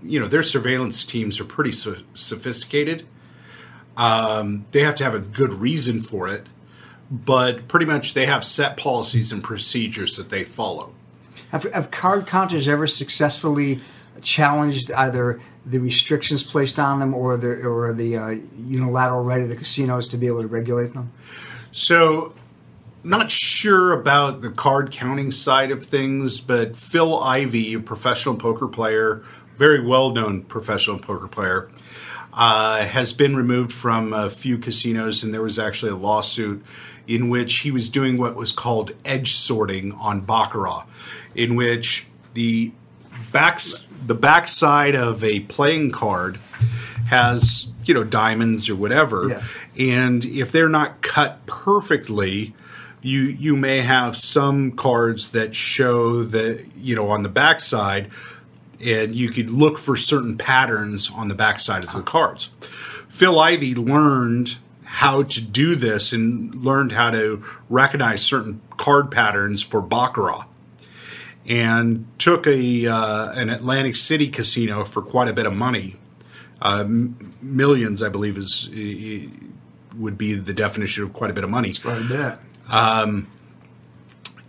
[0.03, 3.05] you know, their surveillance teams are pretty so- sophisticated.
[3.97, 6.49] Um, they have to have a good reason for it,
[7.11, 10.93] but pretty much they have set policies and procedures that they follow.
[11.51, 13.81] Have, have card counters ever successfully
[14.23, 19.49] challenged either the restrictions placed on them or the or the uh, unilateral right of
[19.49, 21.13] the casinos to be able to regulate them?
[21.73, 22.35] So,
[23.05, 28.67] not sure about the card counting side of things, but Phil Ivey, a professional poker
[28.69, 29.23] player,
[29.57, 31.69] very well known professional poker player,
[32.33, 36.65] uh, has been removed from a few casinos, and there was actually a lawsuit
[37.07, 40.85] in which he was doing what was called edge sorting on baccarat,
[41.35, 42.73] in which the
[43.31, 46.37] backs the backside of a playing card
[47.09, 49.51] has you know diamonds or whatever, Yes.
[49.79, 52.55] and if they're not cut perfectly.
[53.05, 58.11] You, you may have some cards that show that you know on the backside
[58.85, 62.51] and you could look for certain patterns on the backside of the cards.
[63.09, 69.63] Phil Ivey learned how to do this and learned how to recognize certain card patterns
[69.63, 70.47] for baccarat,
[71.47, 75.97] and took a uh, an Atlantic City casino for quite a bit of money,
[76.63, 78.69] uh, m- millions, I believe, is
[79.97, 82.39] would be the definition of quite a bit of money Right a bit.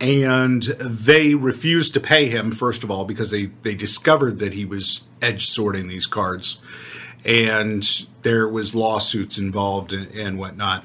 [0.00, 4.64] And they refused to pay him first of all because they they discovered that he
[4.64, 6.58] was edge sorting these cards.
[7.24, 7.82] And
[8.22, 10.84] there was lawsuits involved and, and whatnot.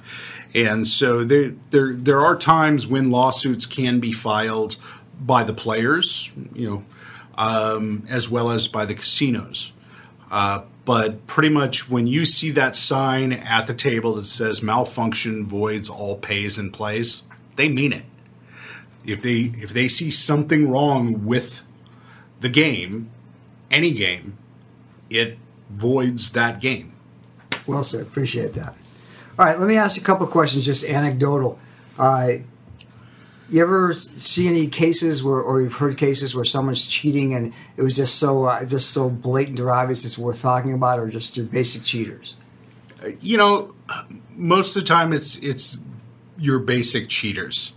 [0.55, 4.77] And so there there there are times when lawsuits can be filed
[5.21, 6.85] by the players you know
[7.35, 9.71] um, as well as by the casinos
[10.31, 15.45] uh, but pretty much when you see that sign at the table that says malfunction
[15.45, 17.21] voids all pays and plays
[17.55, 18.05] they mean it
[19.05, 21.61] if they if they see something wrong with
[22.39, 23.09] the game,
[23.69, 24.37] any game,
[25.09, 25.37] it
[25.69, 26.93] voids that game.
[27.65, 28.01] Well said.
[28.01, 28.75] Appreciate that.
[29.39, 31.57] All right, let me ask you a couple questions, just anecdotal.
[31.97, 32.33] Uh,
[33.51, 37.81] you ever see any cases where, or you've heard cases where someone's cheating and it
[37.81, 41.35] was just so, uh, just so blatant or obvious it's worth talking about, or just
[41.35, 42.37] they're basic cheaters?
[43.19, 43.75] You know,
[44.35, 45.77] most of the time it's it's
[46.37, 47.73] your basic cheaters.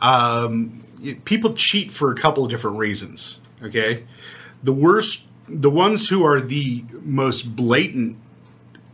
[0.00, 0.84] Um,
[1.24, 3.40] people cheat for a couple of different reasons.
[3.62, 4.04] Okay,
[4.62, 8.16] the worst, the ones who are the most blatant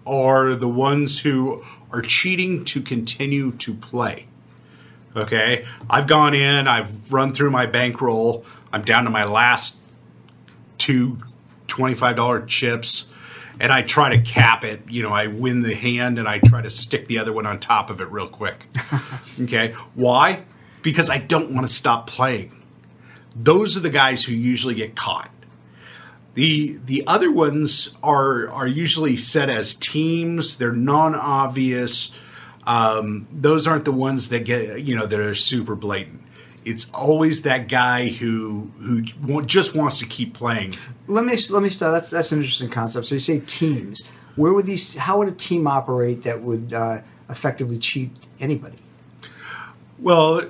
[0.07, 4.27] are the ones who are cheating to continue to play.
[5.17, 9.77] Okay, I've gone in, I've run through my bankroll, I'm down to my last
[10.79, 11.19] two
[11.67, 13.11] $25 chips
[13.61, 14.83] and I try to cap it.
[14.89, 17.61] You know, I win the hand and I try to stick the other one on
[17.61, 18.67] top of it real quick.
[19.43, 19.75] okay.
[19.95, 20.45] Why?
[20.83, 22.63] Because I don't want to stop playing.
[23.37, 25.31] Those are the guys who usually get caught.
[26.35, 30.57] The the other ones are are usually set as teams.
[30.57, 32.13] They're non-obvious.
[32.71, 36.21] Um, those aren't the ones that get you know that are super blatant.
[36.65, 39.03] It's always that guy who who
[39.43, 40.77] just wants to keep playing.
[41.09, 41.95] Let me let me start.
[41.95, 43.07] That's that's an interesting concept.
[43.07, 44.07] So you say teams.
[44.37, 44.95] Where would these?
[44.95, 48.79] How would a team operate that would uh, effectively cheat anybody?
[49.99, 50.43] Well,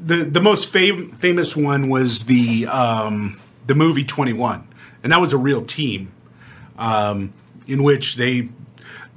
[0.00, 4.68] the the most fam- famous one was the um, the movie Twenty One,
[5.02, 6.12] and that was a real team
[6.78, 7.32] um,
[7.66, 8.48] in which they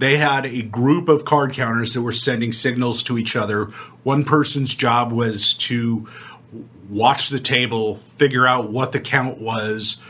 [0.02, 3.66] they had a group of card counters that were sending signals to each other.
[4.02, 6.08] One person's job was to
[6.90, 10.02] watch the table, figure out what the count was,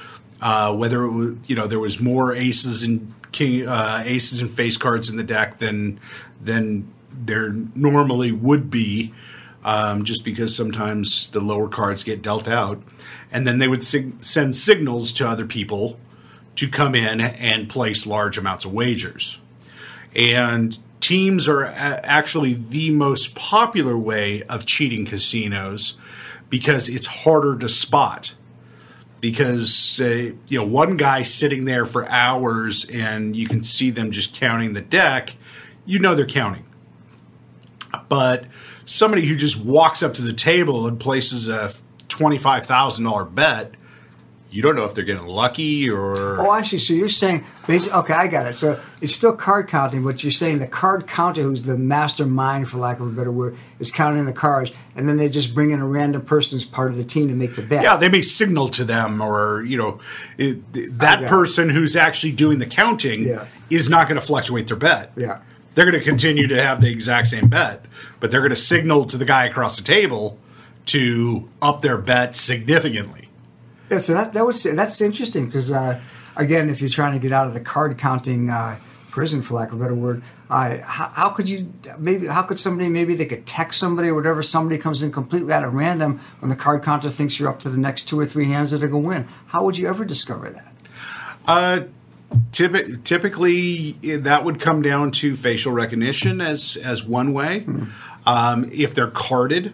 [0.42, 4.50] uh, whether it was, you know there was more aces and king uh, aces and
[4.50, 6.00] face cards in the deck than
[6.42, 9.14] than there normally would be,
[9.66, 12.82] um, just because sometimes the lower cards get dealt out,
[13.30, 16.00] and then they would sig- send signals to other people
[16.56, 19.41] to come in and place large amounts of wagers
[20.16, 25.98] and teams are a- actually the most popular way of cheating casinos
[26.50, 28.36] because it's harder to spot.
[29.20, 34.10] Because uh, you know one guy sitting there for hours and you can see them
[34.12, 35.36] just counting the deck,
[35.86, 36.66] you know they're counting.
[38.10, 38.46] But
[38.86, 41.72] somebody who just walks up to the table and places a
[42.08, 43.76] twenty-five thousand dollar bet,
[44.52, 48.14] you don't know if they're getting lucky or Oh, actually, so you're saying, basically, okay,
[48.14, 48.54] I got it.
[48.56, 52.78] So it's still card counting, but you're saying the card counter, who's the mastermind, for
[52.78, 55.80] lack of a better word, is counting the cards, and then they just bring in
[55.80, 57.82] a random person as part of the team to make the bet.
[57.84, 60.00] Yeah, they may signal to them, or you know,
[60.38, 60.60] it,
[61.00, 63.58] that person who's actually doing the counting Yes.
[63.70, 65.12] is not going to fluctuate their bet.
[65.16, 65.40] Yeah.
[65.76, 67.86] they're going to continue to have the exact same bet,
[68.20, 70.38] but they're going to signal to the guy across the table
[70.88, 73.30] to up their bet significantly.
[73.92, 76.00] Yeah, so that that was that's interesting because uh,
[76.38, 78.78] again, if you're trying to get out of the card counting uh,
[79.10, 82.58] prison, for lack of a better word, uh, how, how could you maybe how could
[82.58, 86.20] somebody maybe they could text somebody or whatever somebody comes in completely out of random
[86.40, 88.82] when the card counter thinks you're up to the next two or three hands that
[88.82, 89.28] are going to win?
[89.48, 90.74] How would you ever discover that?
[91.46, 91.82] Uh,
[92.52, 97.68] typi- typically, eh, that would come down to facial recognition as as one way.
[98.26, 99.74] Um, if they're carded,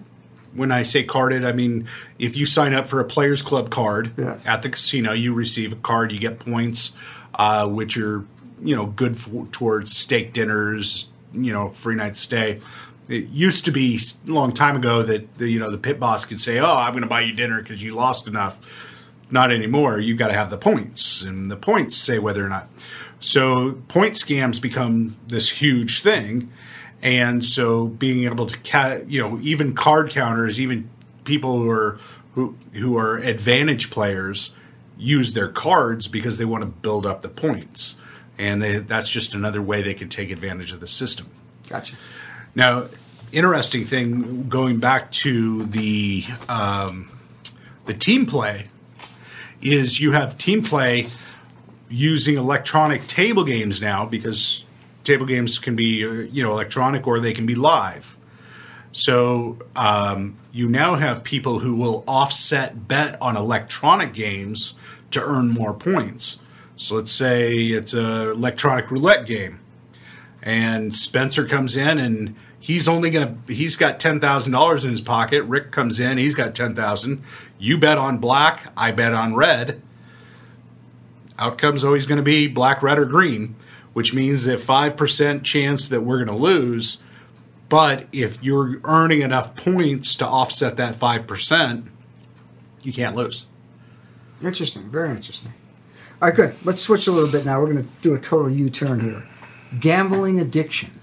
[0.53, 1.87] when I say carded, I mean
[2.19, 4.47] if you sign up for a Players Club card Yes.
[4.47, 6.91] at the casino, you receive a card, you get points,
[7.35, 8.25] uh, which are
[8.61, 12.59] you know good for, towards steak dinners, you know, free night stay.
[13.07, 16.25] It used to be a long time ago that the, you know the pit boss
[16.25, 18.59] could say, "Oh, I'm going to buy you dinner because you lost enough."
[19.29, 19.99] Not anymore.
[19.99, 22.69] You've got to have the points, and the points say whether or not.
[23.19, 26.49] So point scams become this huge thing,
[27.01, 30.89] and so being able to, ca- you know, even card counters, even
[31.23, 31.99] people who are
[32.33, 34.51] who who are advantage players
[34.97, 37.95] use their cards because they want to build up the points,
[38.37, 41.29] and they, that's just another way they can take advantage of the system.
[41.69, 41.95] Gotcha.
[42.55, 42.87] Now,
[43.31, 47.11] interesting thing going back to the um,
[47.85, 48.69] the team play
[49.61, 51.07] is you have team play
[51.89, 54.63] using electronic table games now because
[55.07, 58.15] table games can be uh, you know electronic or they can be live.
[58.91, 64.73] So um, you now have people who will offset bet on electronic games
[65.11, 66.39] to earn more points.
[66.75, 69.59] So let's say it's a electronic roulette game
[70.47, 75.01] and Spencer comes in and he's only gonna he's got ten thousand dollars in his
[75.01, 75.43] pocket.
[75.43, 77.23] Rick comes in, he's got ten thousand.
[77.59, 79.81] You bet on black, I bet on red.
[81.37, 83.55] Outcome's always gonna be black, red, or green,
[83.97, 86.99] which means that five percent chance that we're gonna lose.
[87.67, 91.87] But if you're earning enough points to offset that five percent,
[92.83, 93.47] you can't lose.
[94.43, 94.83] Interesting.
[94.91, 95.51] Very interesting.
[96.21, 96.53] All right, good.
[96.63, 97.59] Let's switch a little bit now.
[97.59, 99.27] We're going to do a total U-turn here.
[99.79, 100.99] Gambling addiction.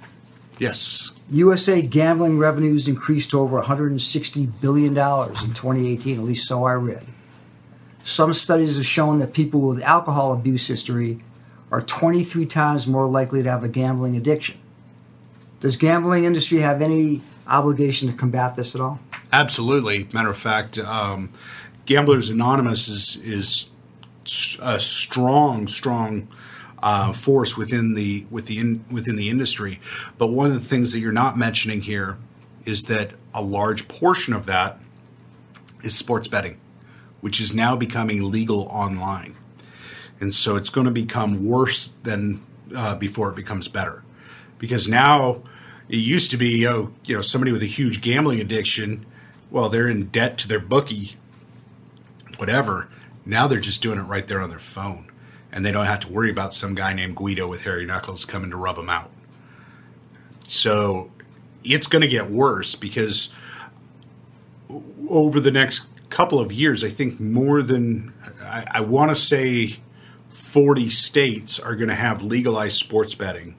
[0.61, 1.11] Yes.
[1.31, 6.17] USA gambling revenues increased to over 160 billion dollars in 2018.
[6.17, 7.05] At least so I read.
[8.05, 11.19] Some studies have shown that people with alcohol abuse history
[11.75, 14.57] are 23 times more likely to have a gambling addiction.
[15.59, 19.01] Does gambling industry have any obligation to combat this at all?
[19.33, 20.07] Absolutely.
[20.13, 21.33] Matter of fact, um,
[21.85, 23.71] Gamblers Anonymous is is
[24.63, 26.29] a strong, strong
[26.81, 29.81] uh, force within the with the in, within the industry.
[30.17, 32.19] But one of the things that you're not mentioning here
[32.65, 34.79] is that a large portion of that
[35.83, 36.57] is sports betting,
[37.21, 39.35] which is now becoming legal online,
[40.21, 42.45] and so it's going to become worse than
[42.75, 44.03] uh, before it becomes better,
[44.59, 45.43] because now
[45.89, 49.05] it used to be oh you know somebody with a huge gambling addiction,
[49.51, 51.17] well they're in debt to their bookie
[52.39, 52.89] whatever.
[53.27, 55.11] Now they're just doing it right there on their phone,
[55.51, 58.51] and they don't have to worry about some guy named Guido with hairy knuckles coming
[58.51, 59.11] to rub them out.
[60.47, 61.11] So
[61.63, 63.31] it's going to get worse because
[65.09, 68.13] over the next couple of years, I think more than
[68.43, 69.77] I, I want to say
[70.35, 73.57] 40 states are going to have legalized sports betting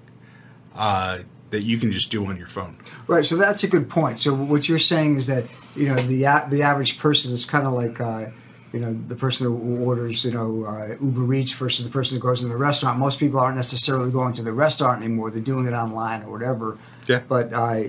[0.75, 1.19] uh,
[1.51, 2.77] that you can just do on your phone.
[3.07, 4.19] Right, so that's a good point.
[4.19, 5.45] So what you're saying is that
[5.75, 8.27] you know the a- the average person is kind of like uh,
[8.73, 12.21] you know the person who orders you know uh, Uber Eats versus the person who
[12.21, 12.99] goes to the restaurant.
[12.99, 16.77] Most people aren't necessarily going to the restaurant anymore; they're doing it online or whatever.
[17.07, 17.21] Yeah.
[17.25, 17.83] But uh,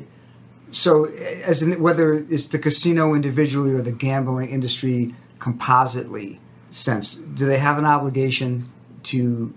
[0.71, 7.47] so as in, whether it's the casino individually or the gambling industry compositely sense, do
[7.47, 8.71] they have an obligation
[9.07, 9.53] to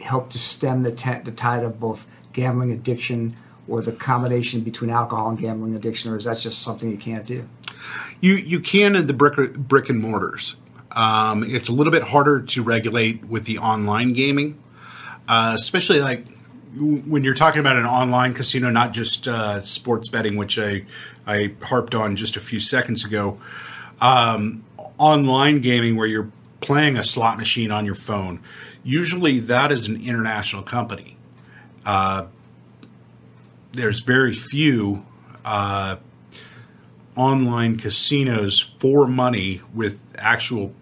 [0.00, 0.90] help to stem the,
[1.24, 3.36] the tide of both gambling addiction
[3.68, 7.26] or the combination between alcohol and gambling addiction, or is that just something you can't
[7.26, 7.44] do?
[8.20, 10.56] You you can in the brick brick and mortars.
[10.90, 14.58] Um, it's a little bit harder to regulate with the online gaming,
[15.28, 16.26] uh, especially like
[16.76, 20.84] when you're talking about an online casino, not just uh, sports betting, which I
[21.26, 23.38] I harped on just a few seconds ago.
[24.02, 24.64] um,
[24.98, 26.30] online gaming where you're
[26.60, 28.40] playing a slot machine on your phone,
[28.82, 31.16] usually that is an international company.
[31.84, 32.26] Uh,
[33.72, 35.04] there's very few
[35.44, 35.96] uh,
[37.16, 40.72] online casinos for money with actual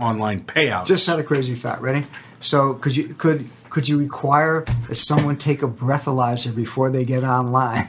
[0.00, 0.86] online payouts.
[0.86, 1.80] Just had a crazy thought.
[1.80, 2.06] Ready?
[2.40, 7.24] So, could you could could you require that someone take a breathalyzer before they get
[7.24, 7.88] online?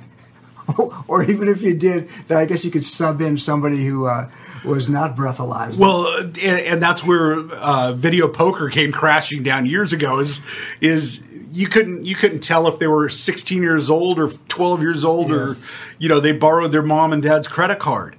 [1.07, 4.29] or even if you did, then I guess you could sub in somebody who uh,
[4.65, 5.77] was not breathalyzed.
[5.77, 10.19] Well, and, and that's where uh, video poker came crashing down years ago.
[10.19, 10.41] Is
[10.81, 15.05] is you couldn't you couldn't tell if they were 16 years old or 12 years
[15.05, 15.63] old Yes.
[15.63, 15.67] or
[15.99, 18.15] you know they borrowed their mom and dad's credit card.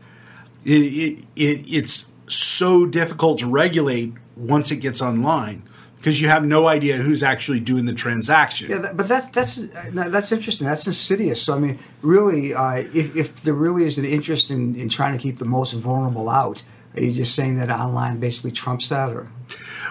[0.65, 5.63] It, it, it, it's so difficult to regulate once it gets online
[5.99, 8.71] because you have no idea who's actually doing the transaction.
[8.71, 9.57] Yeah, but that's that's
[9.93, 10.67] that's interesting.
[10.67, 11.43] That's insidious.
[11.43, 15.13] So I mean, really, uh, if, if there really is an interest in, in trying
[15.17, 16.63] to keep the most vulnerable out,
[16.95, 19.31] are you just saying that online basically trumps that, or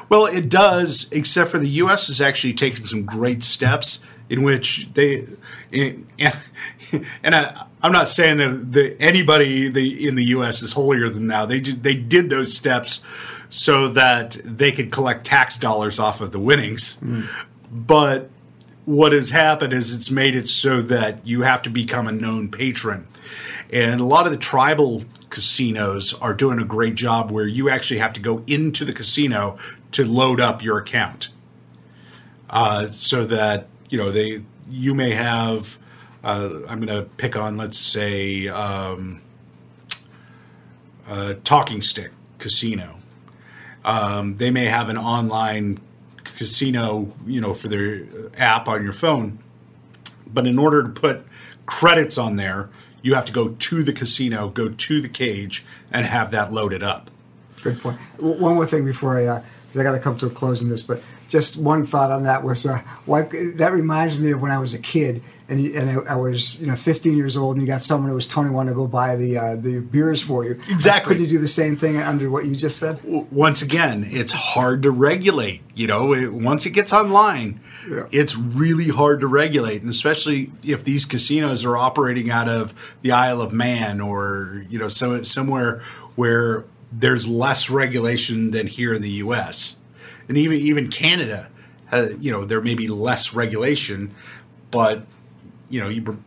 [0.10, 2.08] Well, it does, except for the U.S.
[2.08, 4.00] has actually taken some great steps
[4.30, 5.26] in which they,
[5.72, 6.08] and,
[7.24, 10.62] and I, I'm not saying that the, anybody the, in the U.S.
[10.62, 11.46] is holier than thou.
[11.46, 13.02] They did, they did those steps
[13.50, 16.98] so that they could collect tax dollars off of the winnings,
[17.72, 18.30] but
[18.86, 22.50] what has happened is it's made it so that you have to become a known
[22.50, 23.06] patron.
[23.72, 28.00] And a lot of the tribal casinos are doing a great job where you actually
[28.00, 29.58] have to go into the casino
[29.92, 31.30] to load up your account.
[32.50, 35.78] Uh, so that, you know, they you may have
[36.24, 39.22] uh, I'm going to pick on let's say um,
[41.10, 42.96] uh, Talking Stick Casino.
[43.88, 45.80] Um, they may have an online
[46.26, 48.04] casino, you know, for their
[48.38, 49.40] app on your phone.
[50.28, 51.26] But in order to put
[51.66, 52.70] credits on there,
[53.02, 56.84] you have to go to the casino, go to the cage, and have that loaded
[56.84, 57.10] up.
[57.64, 57.98] Good point.
[58.20, 60.84] One more thing before I, because I got to come to a close in this,
[60.84, 64.60] but just one thought on that was, uh, like that reminds me of when I
[64.60, 67.62] was a kid and you- and I, I was you know 15 years old and
[67.66, 70.60] you got someone who was 21 to go buy the uh, the beers for you.
[70.70, 71.16] Exactly.
[71.16, 73.00] Could you do the same thing under what you just said?
[73.32, 75.62] Once again, it's hard to regulate.
[75.76, 78.08] You know, it, once it gets online, Yeah.
[78.12, 83.12] it's really hard to regulate, and especially if these casinos are operating out of the
[83.12, 85.82] Isle of Man or you know, so somewhere
[86.16, 89.76] where there's less regulation than here in the U.S.
[90.28, 91.50] and even even Canada.
[91.90, 94.14] Uh, you know, there may be less regulation,
[94.72, 95.06] but
[95.70, 96.18] you know, you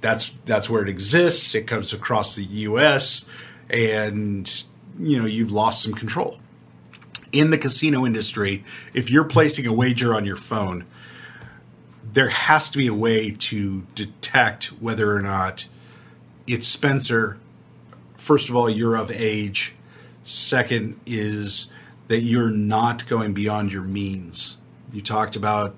[0.00, 1.54] that's that's where it exists.
[1.54, 3.24] It comes across the U.S.
[3.70, 4.64] and
[4.98, 6.38] you know you've lost some control
[7.32, 8.62] in the casino industry.
[8.92, 10.84] If you're placing a wager on your phone,
[12.12, 15.66] there has to be a way to detect whether or not
[16.46, 17.38] it's Spencer.
[18.16, 19.74] First of all, you're of age.
[20.22, 21.70] Second is
[22.08, 24.58] that you're not going beyond your means.
[24.92, 25.74] You talked about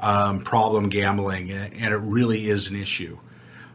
[0.00, 3.18] um, problem gambling, and it really is an issue.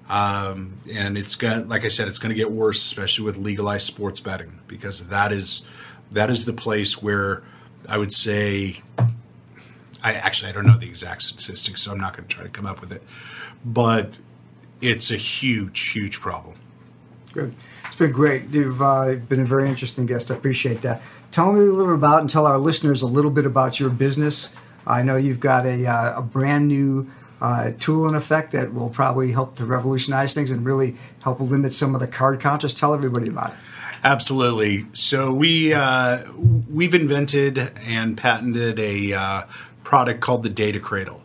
[0.10, 3.86] Um, and it's going, like I said, it's going to get worse, especially with legalized
[3.86, 5.64] sports betting, because that is
[6.12, 7.44] that is the place where
[7.88, 8.82] I would say.
[10.04, 12.50] I actually I don't know the exact statistics, so I'm not going to try to
[12.50, 13.04] come up with it,
[13.64, 14.18] but
[14.82, 16.56] it's a huge, huge problem.
[17.32, 17.54] Good.
[17.86, 18.50] It's been great.
[18.50, 20.32] You've uh, been a very interesting guest.
[20.32, 21.02] I appreciate that.
[21.32, 24.56] Tell me a little about and tell our listeners a little bit about your business.
[24.92, 28.90] I know you've got a, uh, a brand new uh, tool in effect that will
[28.90, 32.74] probably help to revolutionize things and really help limit some of the card counters.
[32.74, 33.58] Tell everybody about it.
[34.04, 34.86] Absolutely.
[34.94, 36.32] So we uh,
[36.70, 39.44] we've invented and patented a uh,
[39.84, 41.24] product called the Data Cradle.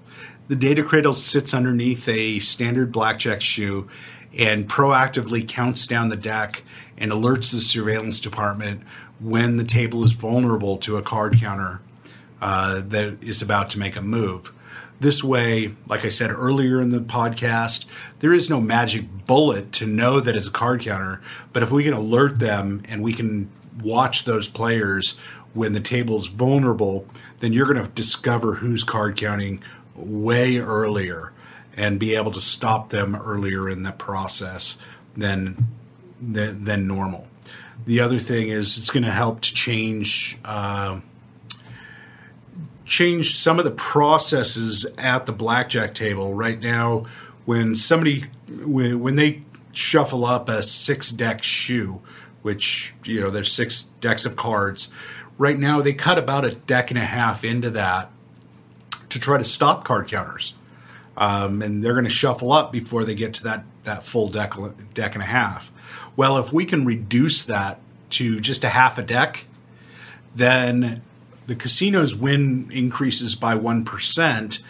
[0.48, 3.88] The Data Cradle sits underneath a standard blackjack shoe
[4.38, 6.62] and proactively counts down the deck
[6.96, 8.82] and alerts the surveillance department
[9.18, 11.80] when the table is vulnerable to a card counter
[12.40, 14.52] uh, that is about to make a move.
[14.98, 17.84] This way, like I said earlier in the podcast,
[18.20, 21.20] there is no magic bullet to know that it's a card counter.
[21.52, 23.50] But if we can alert them and we can
[23.82, 25.18] watch those players
[25.52, 27.06] when the table is vulnerable,
[27.40, 29.62] then you're going to discover who's card counting
[29.94, 31.32] way earlier
[31.76, 34.78] and be able to stop them earlier in the process
[35.16, 35.66] than
[36.20, 37.26] than, than normal.
[37.86, 40.38] The other thing is it's going to help to change.
[40.42, 41.00] Uh,
[42.86, 46.32] change some of the processes at the blackjack table.
[46.32, 47.04] Right now
[47.44, 52.00] when somebody when, when they shuffle up a six deck shoe
[52.40, 54.88] which you know there's six decks of cards
[55.36, 58.10] right now they cut about a deck and a half into that
[59.08, 60.54] to try to stop card counters.
[61.16, 64.52] Um, and they're going to shuffle up before they get to that that full deck
[64.92, 66.10] deck and a half.
[66.16, 67.80] Well if we can reduce that
[68.10, 69.46] to just a half a deck,
[70.34, 71.02] then
[71.46, 74.62] the casino's win increases by 1%.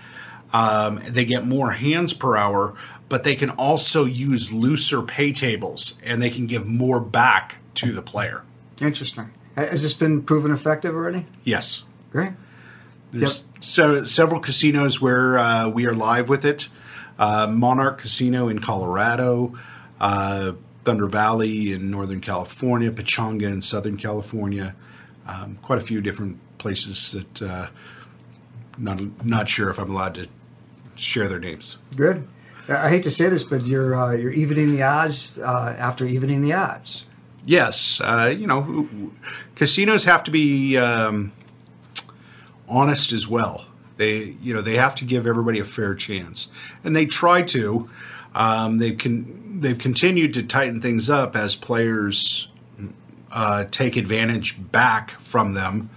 [0.53, 2.74] Um, they get more hands per hour,
[3.09, 7.93] but they can also use looser pay tables and they can give more back to
[7.93, 8.45] the player.
[8.81, 9.31] Interesting.
[9.57, 11.27] Has this been proven effective already?
[11.45, 11.85] Yes.
[12.11, 12.33] Great.
[13.12, 16.68] There's so, several casinos where uh, we are live with it.
[17.18, 19.55] Uh, Monarch Casino in Colorado,
[20.01, 20.53] uh,
[20.85, 24.77] Thunder Valley in Northern California, Pechanga in Southern California.
[25.27, 27.67] Um, quite a few different places that uh,
[28.79, 30.29] not not sure if I'm allowed to
[30.97, 31.79] share their names.
[31.97, 32.27] Good.
[32.69, 36.43] I hate to say this, but you're uh, you're evening the odds uh, after evening
[36.43, 37.05] the odds.
[37.45, 38.89] Yes, uh, you know,
[39.55, 41.33] casinos have to be um,
[42.69, 43.67] honest as well.
[43.99, 46.49] They, you know, they have to give everybody a fair chance,
[46.83, 47.89] and they try to.
[48.35, 49.61] Um, they can.
[49.61, 52.49] They've continued to tighten things up as players
[53.31, 55.91] uh, take advantage back from them,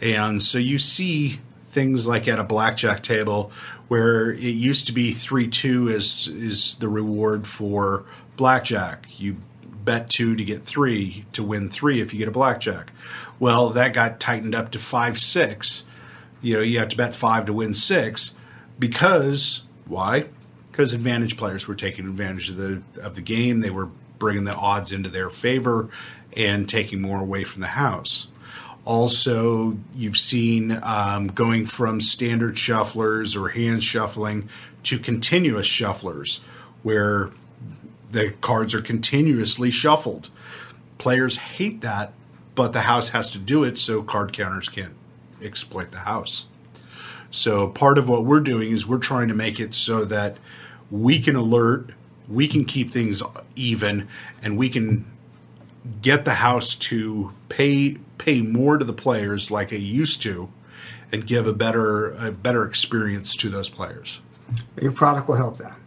[0.00, 3.52] and so you see things like at a blackjack table
[3.88, 8.04] where it used to be three two is is the reward for
[8.36, 9.06] blackjack.
[9.18, 9.36] You
[9.84, 12.92] bet two to get three to win three if you get a blackjack.
[13.38, 15.84] Well, that got tightened up to five six.
[16.42, 18.34] You know, you have to bet five to win six
[18.78, 20.28] because why?
[20.70, 23.60] Because advantage players were taking advantage of the of the game.
[23.60, 25.88] They were bringing the odds into their favor
[26.36, 28.28] and taking more away from the house.
[28.86, 34.48] Also, you've seen um, going from standard shufflers or hand shuffling
[34.84, 36.38] to continuous shufflers,
[36.84, 37.30] where
[38.12, 40.30] the cards are continuously shuffled.
[40.98, 42.12] Players hate that,
[42.54, 44.94] but the house has to do it so card counters can't
[45.42, 46.46] exploit the house.
[47.30, 50.38] So part of what we're doing is we're trying to make it so that
[50.92, 51.90] we can alert,
[52.28, 53.20] we can keep things
[53.56, 54.06] even,
[54.40, 55.04] and we can
[56.02, 60.50] get the house to pay pay more to the players like it used to,
[61.12, 64.20] and give a better a better experience to those players.
[64.80, 65.78] Your product will help that.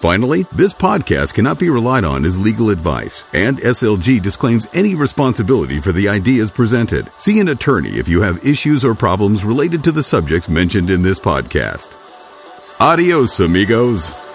[0.00, 5.78] Finally, this podcast cannot be relied on as legal advice, and SLG disclaims any responsibility
[5.78, 7.10] for the ideas presented.
[7.18, 11.02] See an attorney if you have issues or problems related to the subjects mentioned in
[11.02, 11.90] this podcast.
[12.80, 14.29] Adios, amigos.